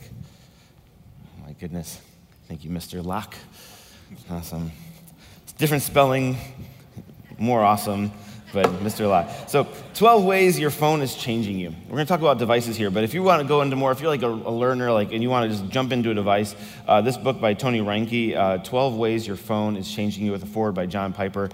[1.25, 1.99] Oh, my goodness.
[2.47, 3.03] Thank you, Mr.
[3.03, 3.35] Locke.
[4.29, 4.71] Awesome.
[5.43, 6.37] It's different spelling,
[7.39, 8.11] more awesome,
[8.53, 9.09] but Mr.
[9.09, 9.29] Locke.
[9.47, 11.69] So, 12 ways your phone is changing you.
[11.85, 13.91] We're going to talk about devices here, but if you want to go into more,
[13.91, 16.13] if you're like a, a learner, like, and you want to just jump into a
[16.13, 16.55] device,
[16.87, 20.43] uh, this book by Tony Reinke, uh, 12 Ways Your Phone is Changing You, with
[20.43, 21.49] a forward by John Piper.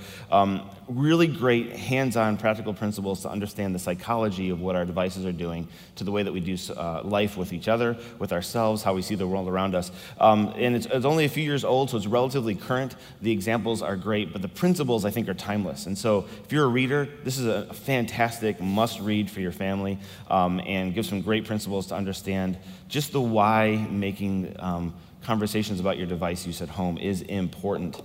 [0.91, 5.25] Um, really great hands on practical principles to understand the psychology of what our devices
[5.25, 8.83] are doing to the way that we do uh, life with each other, with ourselves,
[8.83, 9.91] how we see the world around us.
[10.19, 12.95] Um, and it's, it's, only a few years old, so it's relatively current.
[13.21, 15.85] The examples are great, but the principles I think are timeless.
[15.85, 19.99] And so if you're a reader, this is a fantastic must read for your family
[20.29, 25.97] um, and gives some great principles to understand just the why making um, conversations about
[25.97, 28.01] your device use at home is important.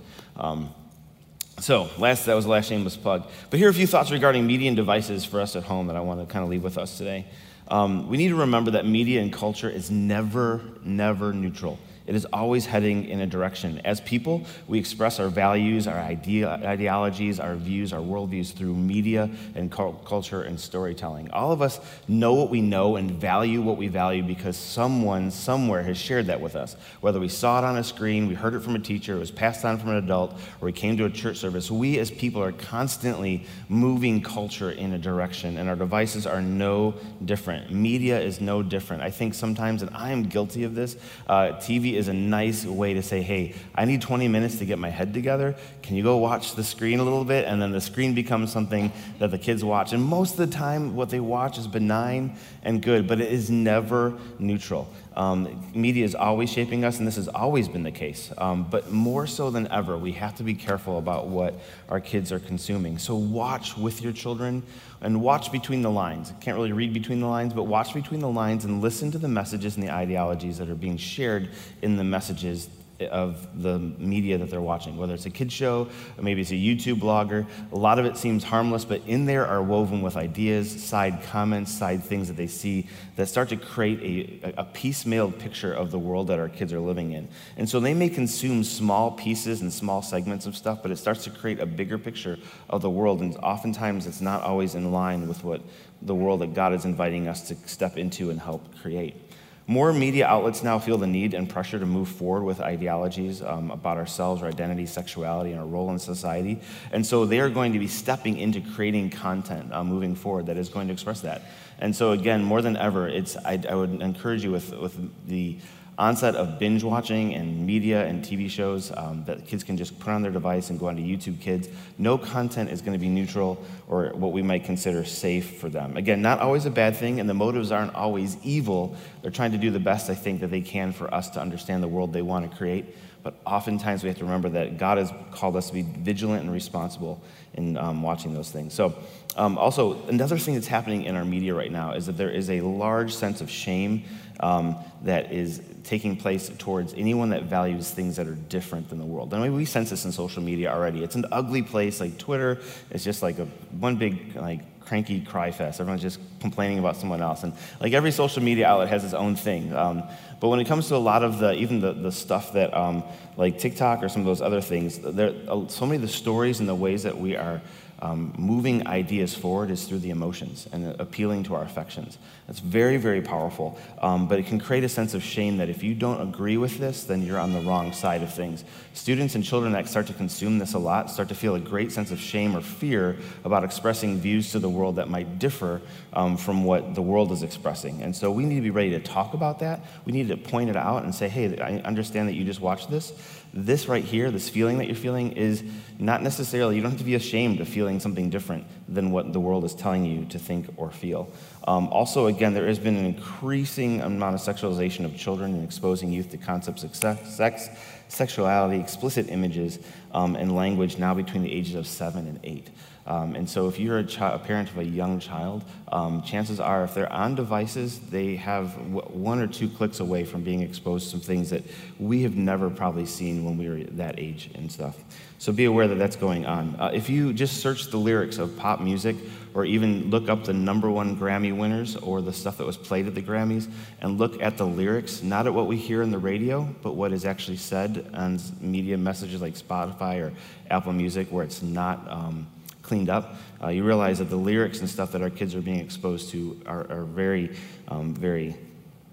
[1.59, 3.27] So, last that was the last shameless plug.
[3.49, 5.95] But here are a few thoughts regarding media and devices for us at home that
[5.95, 7.25] I want to kind of leave with us today.
[7.67, 11.79] Um, we need to remember that media and culture is never, never neutral.
[12.07, 13.81] It is always heading in a direction.
[13.83, 19.29] As people, we express our values, our idea, ideologies, our views, our worldviews through media
[19.55, 21.29] and culture and storytelling.
[21.31, 25.83] All of us know what we know and value what we value because someone somewhere
[25.83, 26.77] has shared that with us.
[27.01, 29.31] Whether we saw it on a screen, we heard it from a teacher, it was
[29.31, 30.31] passed on from an adult,
[30.61, 34.93] or we came to a church service, we as people are constantly moving culture in
[34.93, 36.93] a direction, and our devices are no
[37.25, 37.69] different.
[37.69, 39.03] Media is no different.
[39.03, 40.95] I think sometimes, and I am guilty of this,
[41.27, 44.79] uh, TV is a nice way to say, hey, I need 20 minutes to get
[44.79, 45.55] my head together.
[45.81, 47.45] Can you go watch the screen a little bit?
[47.45, 49.93] And then the screen becomes something that the kids watch.
[49.93, 53.49] And most of the time, what they watch is benign and good, but it is
[53.49, 54.93] never neutral.
[55.17, 58.31] Um, media is always shaping us, and this has always been the case.
[58.37, 61.55] Um, but more so than ever, we have to be careful about what
[61.89, 62.99] our kids are consuming.
[62.99, 64.61] So watch with your children
[65.01, 66.33] and watch between the lines.
[66.39, 69.27] Can't really read between the lines, but watch between the lines and listen to the
[69.27, 71.49] messages and the ideologies that are being shared
[71.81, 75.87] in the messages of the media that they're watching, whether it's a kid show,
[76.19, 77.45] maybe it's a YouTube blogger.
[77.71, 81.71] A lot of it seems harmless, but in there are woven with ideas, side comments,
[81.71, 85.99] side things that they see that start to create a, a piecemeal picture of the
[85.99, 87.27] world that our kids are living in.
[87.55, 91.23] And so they may consume small pieces and small segments of stuff, but it starts
[91.25, 92.37] to create a bigger picture
[92.69, 93.21] of the world.
[93.21, 95.61] And oftentimes it's not always in line with what
[96.01, 99.26] the world that God is inviting us to step into and help create.
[99.69, 103.69] More media outlets now feel the need and pressure to move forward with ideologies um,
[103.69, 106.61] about ourselves, our identity, sexuality, and our role in society.
[106.93, 110.55] And so they are going to be stepping into creating content uh, moving forward that
[110.55, 111.41] is going to express that.
[111.79, 115.57] And so, again, more than ever, it's, I, I would encourage you with, with the
[115.97, 120.11] onset of binge watching and media and TV shows um, that kids can just put
[120.11, 121.69] on their device and go onto YouTube Kids.
[121.97, 125.97] No content is going to be neutral or what we might consider safe for them.
[125.97, 128.95] Again, not always a bad thing, and the motives aren't always evil.
[129.21, 131.81] They're trying to do the best, I think, that they can for us to understand
[131.81, 132.95] the world they want to create.
[133.23, 136.53] But oftentimes we have to remember that God has called us to be vigilant and
[136.53, 137.21] responsible
[137.55, 138.73] in um, watching those things.
[138.73, 138.97] So,
[139.35, 142.49] um, also, another thing that's happening in our media right now is that there is
[142.49, 144.03] a large sense of shame
[144.39, 149.05] um, that is taking place towards anyone that values things that are different than the
[149.05, 149.33] world.
[149.33, 151.01] And we sense this in social media already.
[151.01, 152.59] It's an ugly place, like Twitter.
[152.91, 153.45] It's just like a
[153.79, 155.79] one big like cranky cry fest.
[155.79, 157.43] Everyone's just complaining about someone else.
[157.43, 159.73] And like every social media outlet has its own thing.
[159.73, 160.03] Um,
[160.41, 163.03] but when it comes to a lot of the, even the, the stuff that, um,
[163.37, 166.59] like TikTok or some of those other things, there, uh, so many of the stories
[166.59, 167.61] and the ways that we are
[167.99, 172.17] um, moving ideas forward is through the emotions and appealing to our affections.
[172.45, 173.77] That's very, very powerful.
[174.01, 176.77] Um, but it can create a sense of shame that if you don't agree with
[176.77, 178.63] this, then you're on the wrong side of things.
[178.93, 181.91] Students and children that start to consume this a lot start to feel a great
[181.91, 185.81] sense of shame or fear about expressing views to the world that might differ
[186.13, 188.01] um, from what the world is expressing.
[188.03, 189.85] And so we need to be ready to talk about that.
[190.05, 192.89] We need to point it out and say, hey, I understand that you just watched
[192.89, 193.11] this
[193.53, 195.63] this right here, this feeling that you're feeling, is
[195.99, 199.39] not necessarily, you don't have to be ashamed of feeling something different than what the
[199.39, 201.31] world is telling you to think or feel.
[201.67, 206.11] Um, also, again, there has been an increasing amount of sexualization of children and exposing
[206.11, 207.69] youth to concepts of sex,
[208.07, 209.79] sexuality, explicit images,
[210.13, 212.69] um, and language now between the ages of seven and eight.
[213.07, 216.59] Um, and so, if you're a, chi- a, parent of a young child, um, chances
[216.59, 220.61] are, if they're on devices, they have w- one or two clicks away from being
[220.61, 221.63] exposed to some things that
[221.99, 225.01] we have never probably seen when we were that age and stuff.
[225.37, 226.75] So, be aware that that's going on.
[226.77, 229.15] Uh, if you just search the lyrics of pop music,
[229.57, 233.07] or even look up the number one Grammy winners or the stuff that was played
[233.07, 233.67] at the Grammys,
[234.01, 237.11] and look at the lyrics, not at what we hear in the radio, but what
[237.11, 240.31] is actually said on media messages like Spotify or
[240.69, 242.07] Apple Music, where it's not.
[242.07, 242.47] Um,
[242.83, 245.81] cleaned up, uh, you realize that the lyrics and stuff that our kids are being
[245.81, 247.53] exposed to are, are very,
[247.89, 248.55] um, very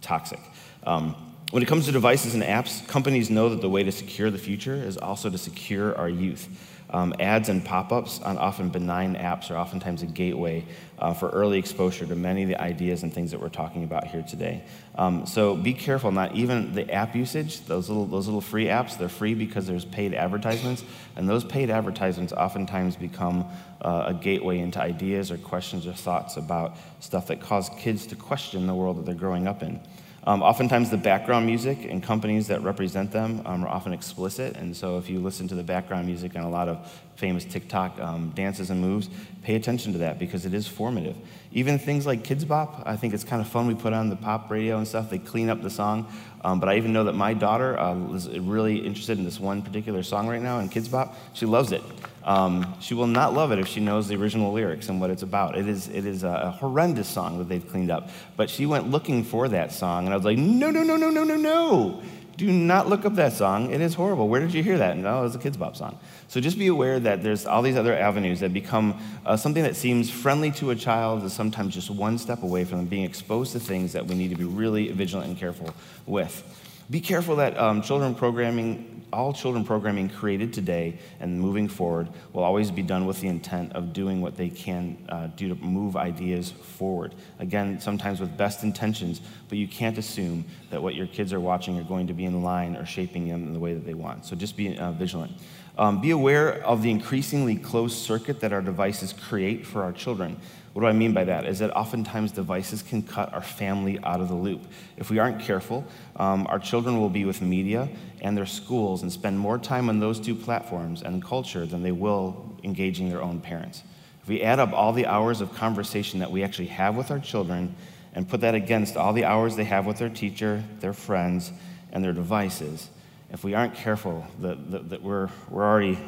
[0.00, 0.38] toxic.
[0.84, 1.16] Um,
[1.50, 4.38] when it comes to devices and apps, companies know that the way to secure the
[4.38, 6.48] future is also to secure our youth.
[6.94, 10.64] Um, ads and pop ups on often benign apps are oftentimes a gateway
[11.00, 14.06] uh, for early exposure to many of the ideas and things that we're talking about
[14.06, 14.62] here today.
[14.94, 18.96] Um, so be careful, not even the app usage, those little, those little free apps,
[18.96, 20.84] they're free because there's paid advertisements,
[21.16, 23.44] and those paid advertisements oftentimes become
[23.82, 28.14] uh, a gateway into ideas or questions or thoughts about stuff that cause kids to
[28.14, 29.80] question the world that they're growing up in.
[30.26, 34.56] Um, oftentimes, the background music and companies that represent them um, are often explicit.
[34.56, 38.00] And so, if you listen to the background music on a lot of famous TikTok
[38.00, 39.10] um, dances and moves,
[39.42, 41.16] pay attention to that because it is formative.
[41.56, 43.68] Even things like Kidz Bop, I think it's kind of fun.
[43.68, 46.12] We put on the pop radio and stuff, they clean up the song.
[46.42, 49.62] Um, but I even know that my daughter uh, is really interested in this one
[49.62, 51.16] particular song right now in Kidz Bop.
[51.32, 51.82] She loves it.
[52.24, 55.22] Um, she will not love it if she knows the original lyrics and what it's
[55.22, 55.56] about.
[55.56, 58.10] It is, it is a, horrendous song that they've cleaned up.
[58.36, 61.08] But she went looking for that song, and I was like, no, no, no, no,
[61.10, 62.02] no, no, no.
[62.36, 63.72] Do not look up that song.
[63.72, 64.28] It is horrible.
[64.28, 64.96] Where did you hear that?
[64.96, 65.98] No, it was a Kidz Bop song.
[66.26, 69.76] So just be aware that there's all these other avenues that become uh, something that
[69.76, 73.52] seems friendly to a child is sometimes just one step away from them being exposed
[73.52, 75.72] to things that we need to be really vigilant and careful
[76.06, 76.42] with.
[76.90, 82.42] Be careful that um, children programming, all children programming created today and moving forward will
[82.42, 85.96] always be done with the intent of doing what they can uh, do to move
[85.96, 87.14] ideas forward.
[87.38, 91.78] Again, sometimes with best intentions, but you can't assume that what your kids are watching
[91.78, 94.26] are going to be in line or shaping them in the way that they want.
[94.26, 95.32] So just be uh, vigilant.
[95.76, 100.36] Um, be aware of the increasingly closed circuit that our devices create for our children.
[100.74, 101.46] What do I mean by that?
[101.46, 104.60] Is that oftentimes devices can cut our family out of the loop.
[104.96, 107.88] If we aren't careful, um, our children will be with media
[108.20, 111.92] and their schools and spend more time on those two platforms and culture than they
[111.92, 113.84] will engaging their own parents.
[114.20, 117.20] If we add up all the hours of conversation that we actually have with our
[117.20, 117.76] children
[118.12, 121.52] and put that against all the hours they have with their teacher, their friends,
[121.92, 122.88] and their devices,
[123.30, 125.98] if we aren't careful, that, that, that we're, we're, already,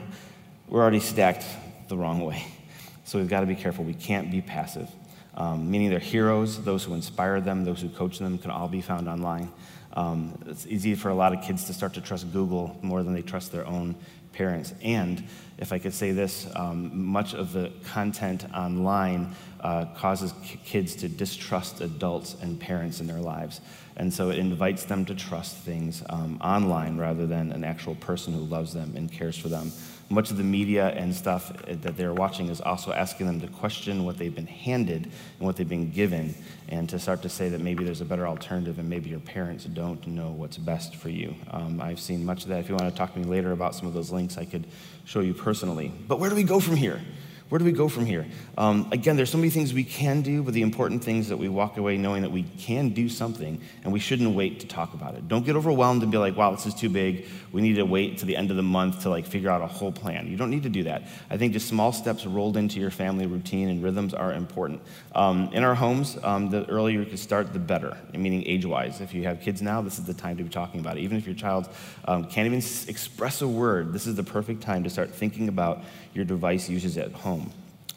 [0.66, 1.44] we're already stacked
[1.86, 2.44] the wrong way.
[3.06, 3.84] So we've got to be careful.
[3.84, 4.90] We can't be passive.
[5.36, 8.80] Um, meaning they're heroes, those who inspire them, those who coach them can all be
[8.80, 9.52] found online.
[9.92, 13.14] Um, it's easy for a lot of kids to start to trust Google more than
[13.14, 13.94] they trust their own
[14.32, 14.74] parents.
[14.82, 15.22] And
[15.56, 20.34] if I could say this, um, much of the content online uh, causes
[20.64, 23.60] kids to distrust adults and parents in their lives.
[23.96, 28.32] And so it invites them to trust things um, online rather than an actual person
[28.32, 29.70] who loves them and cares for them
[30.08, 34.04] much of the media and stuff that they're watching is also asking them to question
[34.04, 35.12] what they've been handed and
[35.46, 36.34] what they've been given,
[36.68, 39.64] and to start to say that maybe there's a better alternative and maybe your parents
[39.64, 41.34] don't know what's best for you.
[41.50, 42.60] Um, I've seen much of that.
[42.60, 44.66] If you want to talk to me later about some of those links, I could
[45.04, 45.92] show you personally.
[46.06, 47.00] But where do we go from here?
[47.48, 48.26] Where do we go from here?
[48.58, 51.48] Um, again, there's so many things we can do, but the important things that we
[51.48, 55.14] walk away knowing that we can do something and we shouldn't wait to talk about
[55.14, 55.28] it.
[55.28, 57.26] Don't get overwhelmed and be like, wow, this is too big.
[57.52, 59.66] We need to wait to the end of the month to like figure out a
[59.68, 60.26] whole plan.
[60.26, 61.04] You don't need to do that.
[61.30, 64.82] I think just small steps rolled into your family routine and rhythms are important.
[65.14, 69.00] Um, in our homes, um, the earlier you can start, the better, meaning age-wise.
[69.00, 71.02] If you have kids now, this is the time to be talking about it.
[71.02, 71.68] Even if your child
[72.06, 75.84] um, can't even express a word, this is the perfect time to start thinking about
[76.12, 77.35] your device uses at home.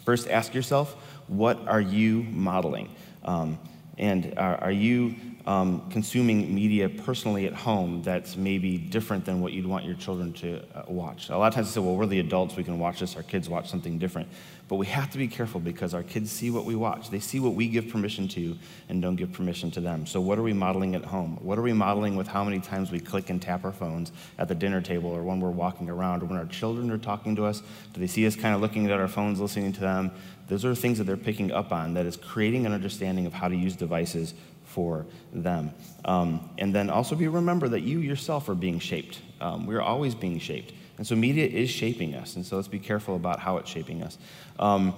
[0.05, 0.95] First, ask yourself,
[1.27, 2.89] what are you modeling?
[3.23, 3.59] Um,
[3.97, 5.15] and are, are you
[5.49, 10.31] um, consuming media personally at home that's maybe different than what you'd want your children
[10.31, 11.29] to uh, watch.
[11.29, 13.23] A lot of times I say, well, we're the adults, we can watch this, our
[13.23, 14.27] kids watch something different.
[14.67, 17.09] But we have to be careful because our kids see what we watch.
[17.09, 18.55] They see what we give permission to
[18.89, 20.05] and don't give permission to them.
[20.05, 21.39] So, what are we modeling at home?
[21.41, 24.47] What are we modeling with how many times we click and tap our phones at
[24.47, 27.45] the dinner table or when we're walking around or when our children are talking to
[27.45, 27.63] us?
[27.93, 30.11] Do they see us kind of looking at our phones, listening to them?
[30.49, 33.47] Those are things that they're picking up on that is creating an understanding of how
[33.47, 34.35] to use devices
[34.69, 35.73] for them.
[36.05, 39.19] Um, and then also be remember that you yourself are being shaped.
[39.41, 40.73] Um, we're always being shaped.
[40.97, 42.35] And so media is shaping us.
[42.35, 44.17] And so let's be careful about how it's shaping us.
[44.59, 44.93] Um,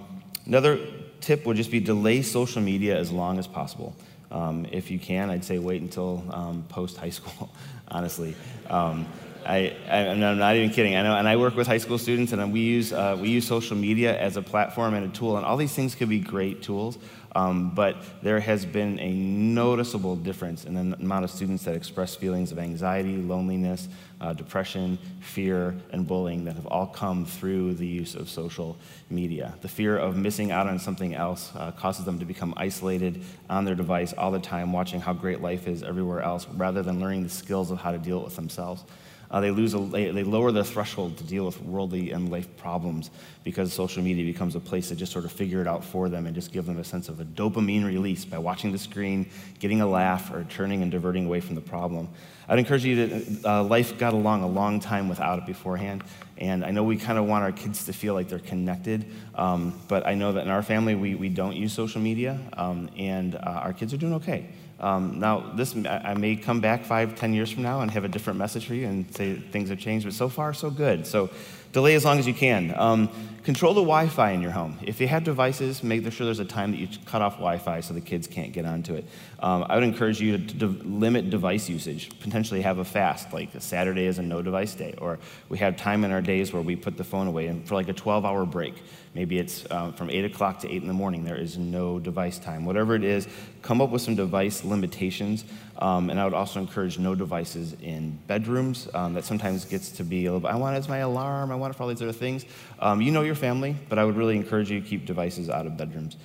[0.46, 0.80] another
[1.22, 3.96] tip would just be delay social media as long as possible.
[4.32, 7.50] Um, if you can, I'd say wait until um, post high school,
[7.88, 8.36] honestly.
[8.70, 9.08] Um,
[9.46, 10.96] I, am not even kidding.
[10.96, 13.48] I know, and I work with high school students, and we use, uh, we use
[13.48, 16.62] social media as a platform and a tool, and all these things could be great
[16.62, 16.98] tools.
[17.34, 22.16] Um, but there has been a noticeable difference in the amount of students that express
[22.16, 23.88] feelings of anxiety, loneliness,
[24.20, 28.78] uh, depression, fear, and bullying that have all come through the use of social
[29.10, 29.54] media.
[29.62, 33.66] The fear of missing out on something else uh, causes them to become isolated on
[33.66, 37.24] their device all the time, watching how great life is everywhere else, rather than learning
[37.24, 38.84] the skills of how to deal with themselves.
[39.32, 42.48] Uh, they, lose a, they, they lower their threshold to deal with worldly and life
[42.58, 43.10] problems
[43.46, 46.26] because social media becomes a place to just sort of figure it out for them
[46.26, 49.26] and just give them a sense of a dopamine release by watching the screen,
[49.60, 52.10] getting a laugh, or turning and diverting away from the problem.
[52.50, 56.04] I'd encourage you to, uh, life got along a long time without it beforehand.
[56.38, 59.06] And I know we kind of want our kids to feel like they're connected,
[59.36, 62.90] um, but I know that in our family, we, we don't use social media, um,
[62.98, 64.50] and uh, our kids are doing okay.
[64.82, 68.10] Um, now, this I may come back five, ten years from now and have a
[68.10, 71.06] different message for you and say things have changed, but so far, so good.
[71.06, 71.30] So
[71.72, 72.74] delay as long as you can.
[72.78, 73.10] Um,
[73.44, 74.78] control the Wi Fi in your home.
[74.82, 77.80] If you have devices, make sure there's a time that you cut off Wi Fi
[77.82, 79.06] so the kids can't get onto it.
[79.40, 83.62] Um, I would encourage you to, limit device usage, potentially have a fast, like a
[83.62, 85.20] Saturday is a no device day, or
[85.50, 87.88] we have time in our days where we put the phone away and for like
[87.88, 88.76] a 12 hour break.
[89.14, 92.40] Maybe it's um, from 8 o'clock to 8 in the morning, there is no device
[92.40, 92.64] time.
[92.64, 93.28] Whatever it is,
[93.62, 95.44] come up with some device limitations.
[95.80, 98.88] Um, and I would also encourage no devices in bedrooms.
[98.94, 101.52] Um, that sometimes gets to be a little bit, I want it as my alarm,
[101.52, 102.46] I want it for all these other things.
[102.80, 105.66] Um, you know your family, but I would really encourage you to keep devices out
[105.68, 106.16] of bedrooms.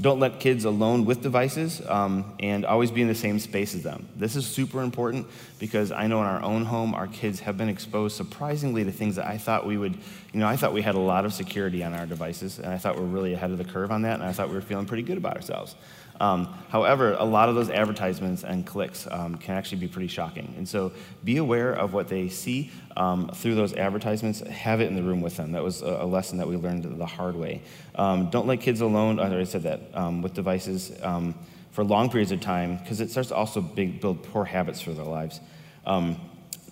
[0.00, 3.82] Don't let kids alone with devices um, and always be in the same space as
[3.82, 4.08] them.
[4.16, 5.26] This is super important
[5.58, 9.16] because I know in our own home, our kids have been exposed surprisingly to things
[9.16, 9.94] that I thought we would,
[10.32, 12.78] you know, I thought we had a lot of security on our devices, and I
[12.78, 14.62] thought we are really ahead of the curve on that, and I thought we were
[14.62, 15.74] feeling pretty good about ourselves.
[16.22, 20.54] Um, however, a lot of those advertisements and clicks um, can actually be pretty shocking.
[20.56, 20.92] And so
[21.24, 24.38] be aware of what they see um, through those advertisements.
[24.40, 25.50] Have it in the room with them.
[25.50, 27.62] That was a, lesson that we learned the hard way.
[27.96, 31.34] Um, don't let kids alone, I already said that, um, with devices um,
[31.72, 35.04] for long periods of time because it starts to also build poor habits for their
[35.04, 35.40] lives.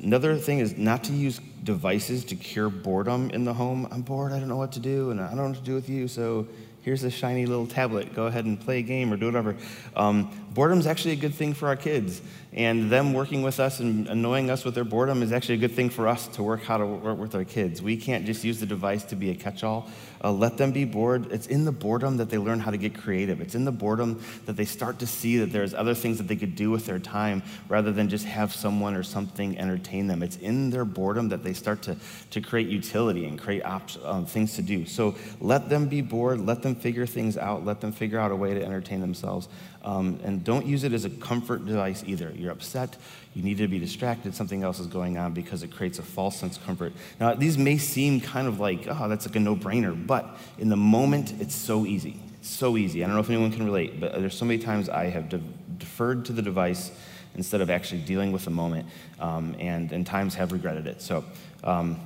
[0.02, 3.86] Another thing is not to use devices to cure boredom in the home.
[3.90, 5.74] I'm bored, I don't know what to do, and I don't know what to do
[5.74, 6.46] with you, so
[6.82, 8.14] here's a shiny little tablet.
[8.14, 9.56] Go ahead and play a game or do whatever.
[9.96, 12.20] Um, boredom is actually a good thing for our kids.
[12.52, 15.70] And them working with us and annoying us with their boredom is actually a good
[15.70, 17.80] thing for us to work how to work with our kids.
[17.80, 19.88] We can't just use the device to be a catch all.
[20.22, 21.30] Uh, let them be bored.
[21.30, 23.40] It's in the boredom that they learn how to get creative.
[23.40, 26.34] It's in the boredom that they start to see that there's other things that they
[26.34, 30.22] could do with their time rather than just have someone or something entertain them.
[30.22, 31.96] It's in their boredom that they start to,
[32.30, 34.86] to create utility and create op- um, things to do.
[34.86, 36.40] So let them be bored.
[36.40, 37.64] Let them figure things out.
[37.64, 39.48] Let them figure out a way to entertain themselves.
[39.82, 42.32] Um, and don't use it as a comfort device either.
[42.36, 42.96] You're upset,
[43.34, 46.36] you need to be distracted, something else is going on because it creates a false
[46.36, 46.92] sense of comfort.
[47.18, 50.68] Now, these may seem kind of like, oh, that's like a no brainer, but in
[50.68, 52.20] the moment, it's so easy.
[52.40, 53.02] It's so easy.
[53.02, 55.40] I don't know if anyone can relate, but there's so many times I have de-
[55.78, 56.90] deferred to the device
[57.34, 58.86] instead of actually dealing with the moment,
[59.18, 61.00] um, and in times have regretted it.
[61.00, 61.24] So,
[61.64, 62.00] um,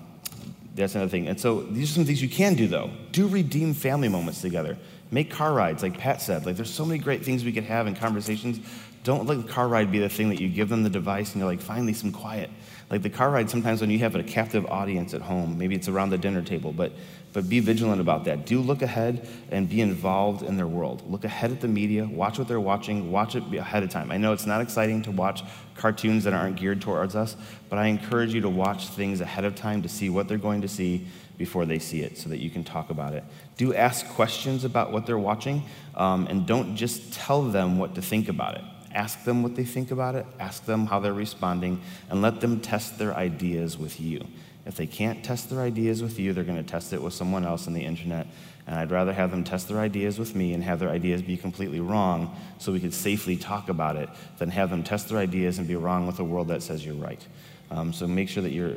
[0.74, 1.28] that's another thing.
[1.28, 2.90] And so these are some things you can do though.
[3.12, 4.76] Do redeem family moments together.
[5.10, 6.46] Make car rides, like Pat said.
[6.46, 8.58] Like, there's so many great things we could have in conversations.
[9.04, 11.40] Don't let the car ride be the thing that you give them the device and
[11.40, 12.48] you're like, finally, some quiet.
[12.90, 15.88] Like the car ride, sometimes when you have a captive audience at home, maybe it's
[15.88, 16.92] around the dinner table, but,
[17.32, 18.46] but be vigilant about that.
[18.46, 21.02] Do look ahead and be involved in their world.
[21.10, 24.10] Look ahead at the media, watch what they're watching, watch it ahead of time.
[24.10, 25.42] I know it's not exciting to watch
[25.76, 27.36] cartoons that aren't geared towards us,
[27.68, 30.62] but I encourage you to watch things ahead of time to see what they're going
[30.62, 33.24] to see before they see it so that you can talk about it.
[33.56, 38.02] Do ask questions about what they're watching um, and don't just tell them what to
[38.02, 38.64] think about it.
[38.92, 41.80] Ask them what they think about it, ask them how they're responding,
[42.10, 44.24] and let them test their ideas with you.
[44.66, 47.44] If they can't test their ideas with you, they're going to test it with someone
[47.44, 48.26] else on the internet.
[48.66, 51.36] And I'd rather have them test their ideas with me and have their ideas be
[51.36, 55.58] completely wrong so we could safely talk about it than have them test their ideas
[55.58, 57.26] and be wrong with a world that says you're right.
[57.70, 58.74] Um, so make sure that you're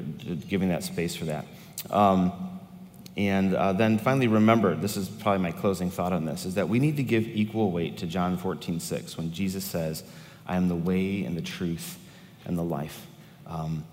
[0.49, 1.45] giving that space for that.
[1.89, 2.56] Um,
[3.17, 6.69] and uh, then finally, remember this is probably my closing thought on this is that
[6.69, 10.03] we need to give equal weight to John 14, 6, when Jesus says,
[10.45, 11.97] I am the way and the truth
[12.45, 13.07] and the life.
[13.47, 13.83] Um,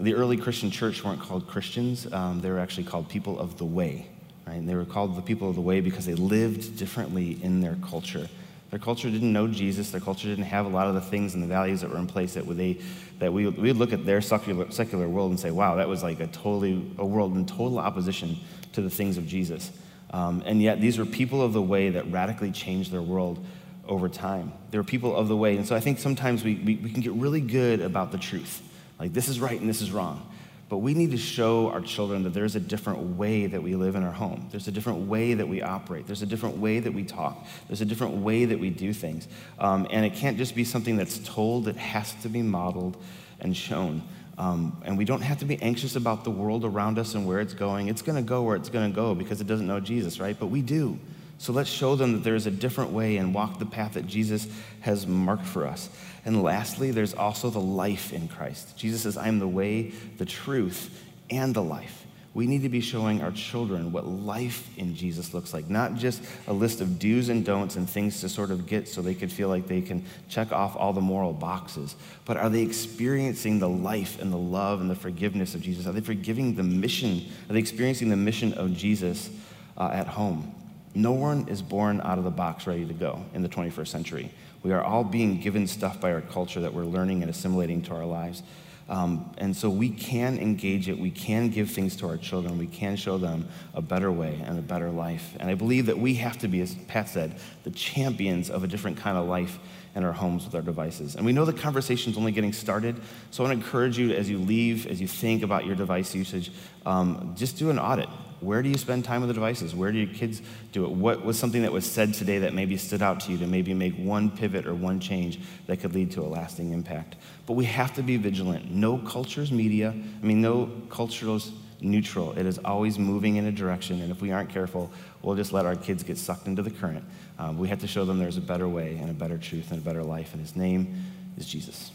[0.00, 3.64] the early Christian church weren't called Christians, um, they were actually called people of the
[3.64, 4.08] way.
[4.46, 4.54] Right?
[4.54, 7.76] And they were called the people of the way because they lived differently in their
[7.88, 8.28] culture.
[8.70, 9.90] Their culture didn't know Jesus.
[9.90, 12.06] Their culture didn't have a lot of the things and the values that were in
[12.06, 12.80] place that, they,
[13.18, 16.18] that we, would look at their secular, secular world and say, wow, that was like
[16.20, 18.38] a totally, a world in total opposition
[18.72, 19.70] to the things of Jesus.
[20.10, 23.44] Um, and yet these were people of the way that radically changed their world
[23.88, 24.52] over time.
[24.70, 25.56] They were people of the way.
[25.56, 28.62] And so I think sometimes we, we, we can get really good about the truth.
[28.98, 30.28] Like this is right and this is wrong.
[30.68, 33.94] But we need to show our children that there's a different way that we live
[33.94, 34.48] in our home.
[34.50, 36.06] There's a different way that we operate.
[36.06, 37.46] There's a different way that we talk.
[37.68, 39.28] There's a different way that we do things.
[39.58, 42.96] Um, and it can't just be something that's told, it has to be modeled
[43.40, 44.02] and shown.
[44.38, 47.40] Um, and we don't have to be anxious about the world around us and where
[47.40, 47.88] it's going.
[47.88, 50.36] It's going to go where it's going to go because it doesn't know Jesus, right?
[50.38, 50.98] But we do.
[51.38, 54.06] So let's show them that there is a different way and walk the path that
[54.06, 54.46] Jesus
[54.80, 55.90] has marked for us.
[56.24, 58.76] And lastly, there's also the life in Christ.
[58.76, 62.01] Jesus says, I am the way, the truth, and the life.
[62.34, 66.22] We need to be showing our children what life in Jesus looks like, not just
[66.46, 69.30] a list of do's and don'ts and things to sort of get so they could
[69.30, 73.68] feel like they can check off all the moral boxes, but are they experiencing the
[73.68, 75.86] life and the love and the forgiveness of Jesus?
[75.86, 77.22] Are they forgiving the mission?
[77.50, 79.28] Are they experiencing the mission of Jesus
[79.76, 80.54] uh, at home?
[80.94, 84.30] No one is born out of the box ready to go in the 21st century.
[84.62, 87.94] We are all being given stuff by our culture that we're learning and assimilating to
[87.94, 88.42] our lives.
[88.88, 90.98] Um, and so we can engage it.
[90.98, 92.58] We can give things to our children.
[92.58, 95.36] We can show them a better way and a better life.
[95.40, 98.66] And I believe that we have to be, as Pat said, the champions of a
[98.66, 99.58] different kind of life
[99.94, 101.16] in our homes with our devices.
[101.16, 103.00] And we know the conversation's only getting started.
[103.30, 106.14] So I want to encourage you as you leave, as you think about your device
[106.14, 106.50] usage,
[106.86, 108.08] um, just do an audit.
[108.42, 109.74] Where do you spend time with the devices?
[109.74, 110.90] Where do your kids do it?
[110.90, 113.72] What was something that was said today that maybe stood out to you to maybe
[113.72, 117.16] make one pivot or one change that could lead to a lasting impact?
[117.46, 118.70] But we have to be vigilant.
[118.70, 119.90] No culture's media.
[119.90, 122.32] I mean, no culture's neutral.
[122.32, 124.90] It is always moving in a direction, and if we aren't careful,
[125.22, 127.04] we'll just let our kids get sucked into the current.
[127.38, 129.80] Um, we have to show them there's a better way and a better truth and
[129.80, 131.04] a better life, and His name
[131.36, 131.90] is Jesus.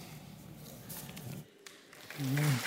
[2.20, 2.60] Amen.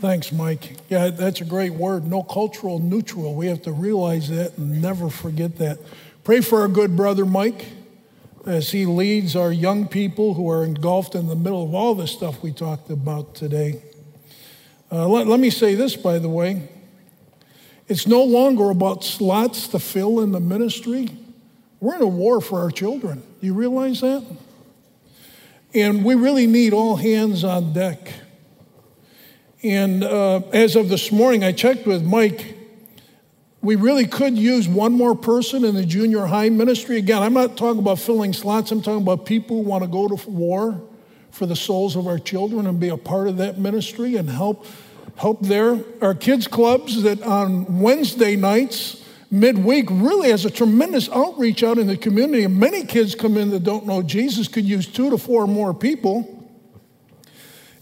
[0.00, 0.76] Thanks, Mike.
[0.88, 2.06] Yeah, that's a great word.
[2.06, 3.34] No cultural neutral.
[3.34, 5.80] We have to realize that and never forget that.
[6.22, 7.66] Pray for our good brother Mike
[8.46, 12.12] as he leads our young people who are engulfed in the middle of all this
[12.12, 13.82] stuff we talked about today.
[14.92, 16.68] Uh, let, let me say this, by the way.
[17.88, 21.08] It's no longer about slots to fill in the ministry.
[21.80, 23.20] We're in a war for our children.
[23.40, 24.24] Do you realize that?
[25.74, 28.12] And we really need all hands on deck.
[29.62, 32.54] And uh, as of this morning, I checked with Mike.
[33.60, 36.96] We really could use one more person in the junior high ministry.
[36.96, 40.06] Again, I'm not talking about filling slots, I'm talking about people who want to go
[40.06, 40.80] to war
[41.32, 44.64] for the souls of our children and be a part of that ministry and help
[45.16, 45.80] help there.
[46.00, 51.88] Our kids clubs that on Wednesday nights, midweek, really has a tremendous outreach out in
[51.88, 52.44] the community.
[52.44, 55.74] And many kids come in that don't know Jesus could use two to four more
[55.74, 56.48] people.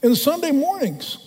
[0.03, 1.26] And Sunday mornings,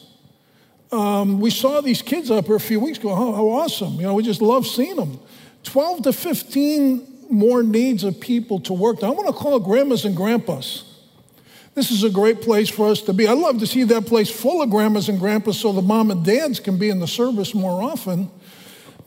[0.91, 3.13] um, we saw these kids up here a few weeks ago.
[3.15, 3.95] How, how awesome.
[3.95, 5.19] You know, we just love seeing them.
[5.63, 9.03] 12 to 15 more needs of people to work.
[9.03, 10.83] I want to call grandmas and grandpas.
[11.75, 13.27] This is a great place for us to be.
[13.27, 16.25] I'd love to see that place full of grandmas and grandpas so the mom and
[16.25, 18.29] dads can be in the service more often.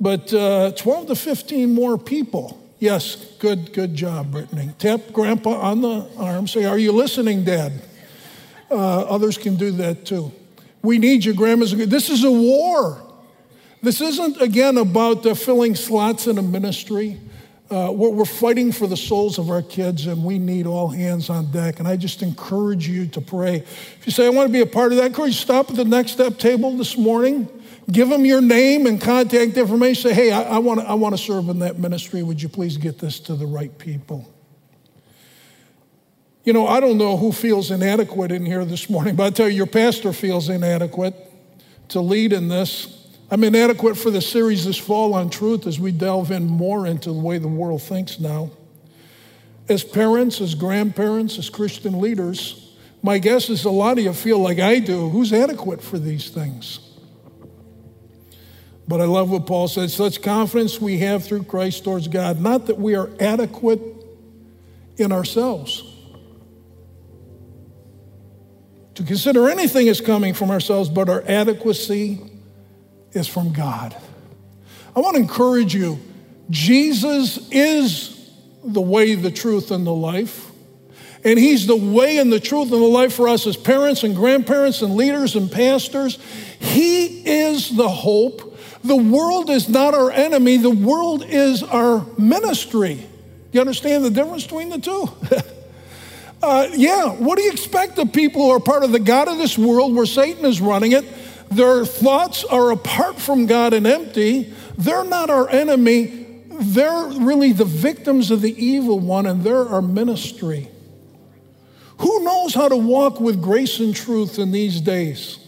[0.01, 2.59] But uh, 12 to 15 more people.
[2.79, 4.71] Yes, good, good job, Brittany.
[4.79, 6.49] Tap grandpa on the arm.
[6.49, 7.73] Say, Are you listening, Dad?
[8.71, 10.33] Uh, others can do that too.
[10.83, 11.75] We need you, grandmas.
[11.75, 13.01] This is a war.
[13.83, 17.21] This isn't, again, about uh, filling slots in a ministry.
[17.71, 21.51] Uh, we're, fighting for the souls of our kids, and we need all hands on
[21.53, 21.79] deck.
[21.79, 23.57] And I just encourage you to pray.
[23.57, 25.77] If you say, I want to be a part of that, encourage you stop at
[25.77, 27.49] the next step table this morning.
[27.91, 30.11] Give them your name and contact information.
[30.11, 32.23] Say, hey, I, I want to serve in that ministry.
[32.23, 34.32] Would you please get this to the right people?
[36.45, 39.49] You know, I don't know who feels inadequate in here this morning, but I tell
[39.49, 41.15] you, your pastor feels inadequate
[41.91, 43.09] to lead in this.
[43.31, 47.13] I'm inadequate for the series this fall on truth as we delve in more into
[47.13, 48.51] the way the world thinks now.
[49.69, 52.75] As parents, as grandparents, as Christian leaders,
[53.05, 55.11] my guess is a lot of you feel like I do.
[55.11, 56.81] Who's adequate for these things?
[58.89, 62.67] But I love what Paul says such confidence we have through Christ towards God, not
[62.67, 63.81] that we are adequate
[64.97, 65.92] in ourselves.
[68.97, 72.21] To consider anything as coming from ourselves, but our adequacy
[73.13, 73.97] is from God.
[74.95, 75.99] I want to encourage you
[76.51, 78.31] Jesus is
[78.65, 80.51] the way, the truth, and the life.
[81.25, 84.15] And He's the way and the truth and the life for us as parents and
[84.15, 86.19] grandparents and leaders and pastors.
[86.59, 88.53] He is the hope
[88.85, 93.07] the world is not our enemy, the world is our ministry.
[93.53, 95.09] You understand the difference between the two?
[96.43, 99.39] uh, yeah, what do you expect of people who are part of the God of
[99.39, 101.05] this world where Satan is running it?
[101.51, 104.53] Their thoughts are apart from God and empty.
[104.79, 106.43] They're not our enemy.
[106.49, 110.69] They're really the victims of the evil one, and they're our ministry.
[111.99, 115.39] Who knows how to walk with grace and truth in these days?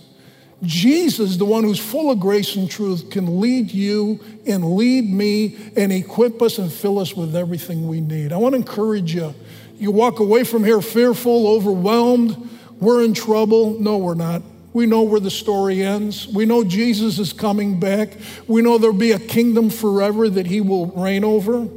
[0.63, 5.57] Jesus, the one who's full of grace and truth, can lead you and lead me
[5.77, 8.33] and equip us and fill us with everything we need.
[8.33, 9.35] I want to encourage you.
[9.77, 12.51] You walk away from here fearful, overwhelmed,
[12.81, 13.79] we're in trouble.
[13.81, 14.43] No, we're not.
[14.73, 16.27] We know where the story ends.
[16.27, 18.11] We know Jesus is coming back.
[18.49, 21.69] We know there'll be a kingdom forever that he will reign over.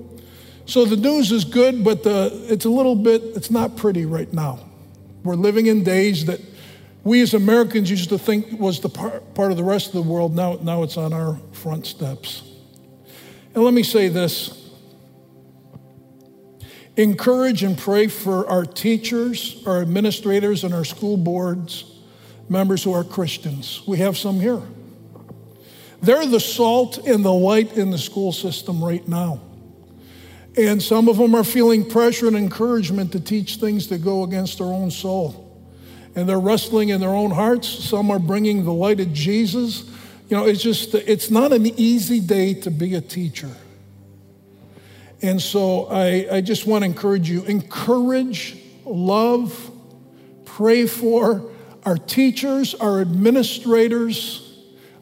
[0.66, 4.32] So the news is good, but the, it's a little bit, it's not pretty right
[4.34, 4.60] now.
[5.24, 6.41] We're living in days that
[7.04, 10.02] we as Americans used to think was the part, part of the rest of the
[10.02, 10.36] world.
[10.36, 12.43] Now, now it's on our front steps.
[13.56, 14.66] And let me say this
[16.98, 21.93] encourage and pray for our teachers, our administrators, and our school boards
[22.50, 23.82] members who are Christians.
[23.88, 24.62] We have some here.
[26.02, 29.41] They're the salt and the light in the school system right now.
[30.56, 34.58] And some of them are feeling pressure and encouragement to teach things that go against
[34.58, 35.48] their own soul
[36.18, 37.70] and they're wrestling in their own hearts.
[37.70, 39.84] Some are bringing the light of Jesus.
[40.30, 43.52] You know, it's just, it's not an easy day to be a teacher.
[45.22, 49.72] And so I, I just want to encourage you encourage, love,
[50.45, 51.51] pray for
[51.84, 54.43] our teachers, our administrators,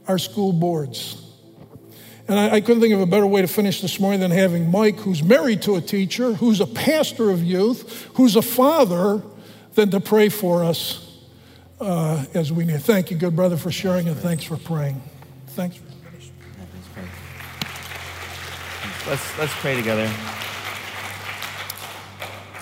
[0.07, 1.21] our school boards.
[2.27, 4.71] And I, I, couldn't think of a better way to finish this morning than having
[4.71, 9.21] Mike, who's married to a teacher, who's a pastor of youth, who's a father,
[9.75, 11.19] than to pray for us
[11.79, 12.81] uh, as we need.
[12.81, 15.01] Thank you, good brother, for sharing, and thanks for praying.
[15.49, 15.77] Thanks.
[15.77, 15.84] For-
[19.07, 20.11] let's, let's pray together.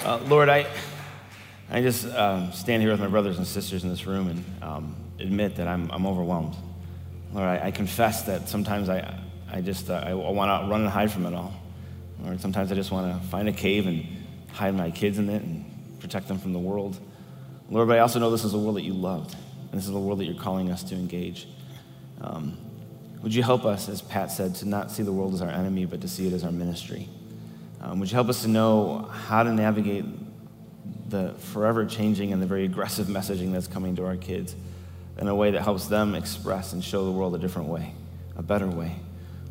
[0.04, 0.68] Uh, Lord, I,
[1.70, 4.96] I just um, stand here with my brothers and sisters in this room and um,
[5.20, 6.56] admit that I'm, I'm overwhelmed.
[7.34, 9.18] Lord, I, I, confess that sometimes I,
[9.52, 11.54] I just uh, I want to run and hide from it all.
[12.22, 14.06] Lord, sometimes I just want to find a cave and
[14.52, 15.66] hide my kids in it and
[16.00, 17.00] protect them from the world.
[17.70, 19.36] Lord, but I also know this is a world that you loved,
[19.72, 21.48] and this is a world that you're calling us to engage.
[22.22, 22.58] Um,
[23.24, 25.86] would you help us, as Pat said, to not see the world as our enemy,
[25.86, 27.08] but to see it as our ministry?
[27.80, 30.04] Um, would you help us to know how to navigate
[31.10, 34.56] the forever changing and the very aggressive messaging that's coming to our kids
[35.18, 37.94] in a way that helps them express and show the world a different way,
[38.36, 38.94] a better way,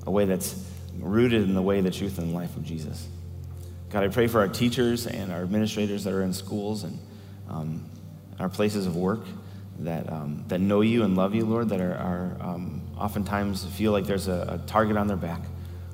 [0.07, 0.55] a way that's
[0.99, 3.09] rooted in the way, the truth, and life of Jesus?
[3.89, 6.99] God, I pray for our teachers and our administrators that are in schools and
[7.49, 7.85] um,
[8.39, 9.21] our places of work
[9.79, 13.93] that, um, that know you and love you, Lord, that are, are um, oftentimes feel
[13.93, 15.41] like there's a, a, target on their back.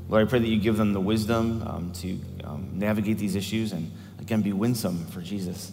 [0.09, 3.72] Lord, I pray that you give them the wisdom um, to um, navigate these issues
[3.72, 3.90] and,
[4.20, 5.72] again, be winsome for Jesus.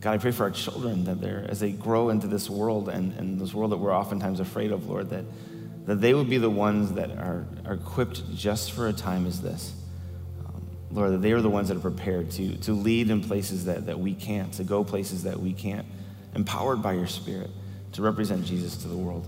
[0.00, 3.12] God, I pray for our children that they're, as they grow into this world and,
[3.14, 5.24] and this world that we're oftentimes afraid of, Lord, that,
[5.86, 9.40] that they would be the ones that are, are equipped just for a time as
[9.40, 9.74] this.
[10.46, 13.64] Um, Lord, that they are the ones that are prepared to, to lead in places
[13.64, 15.86] that, that we can't, to go places that we can't
[16.34, 17.50] empowered by your Spirit
[17.92, 19.26] to represent Jesus to the world.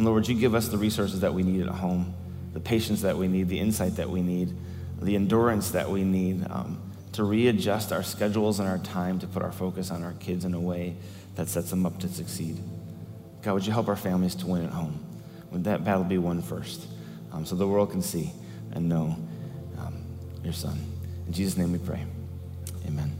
[0.00, 2.14] And Lord, would you give us the resources that we need at home,
[2.54, 4.56] the patience that we need, the insight that we need,
[4.98, 6.80] the endurance that we need um,
[7.12, 10.54] to readjust our schedules and our time to put our focus on our kids in
[10.54, 10.96] a way
[11.34, 12.56] that sets them up to succeed.
[13.42, 15.04] God, would you help our families to win at home?
[15.50, 16.86] Would that battle be won first
[17.30, 18.32] um, so the world can see
[18.72, 19.18] and know
[19.78, 20.02] um,
[20.42, 20.78] your Son?
[21.26, 22.06] In Jesus' name we pray.
[22.86, 23.19] Amen.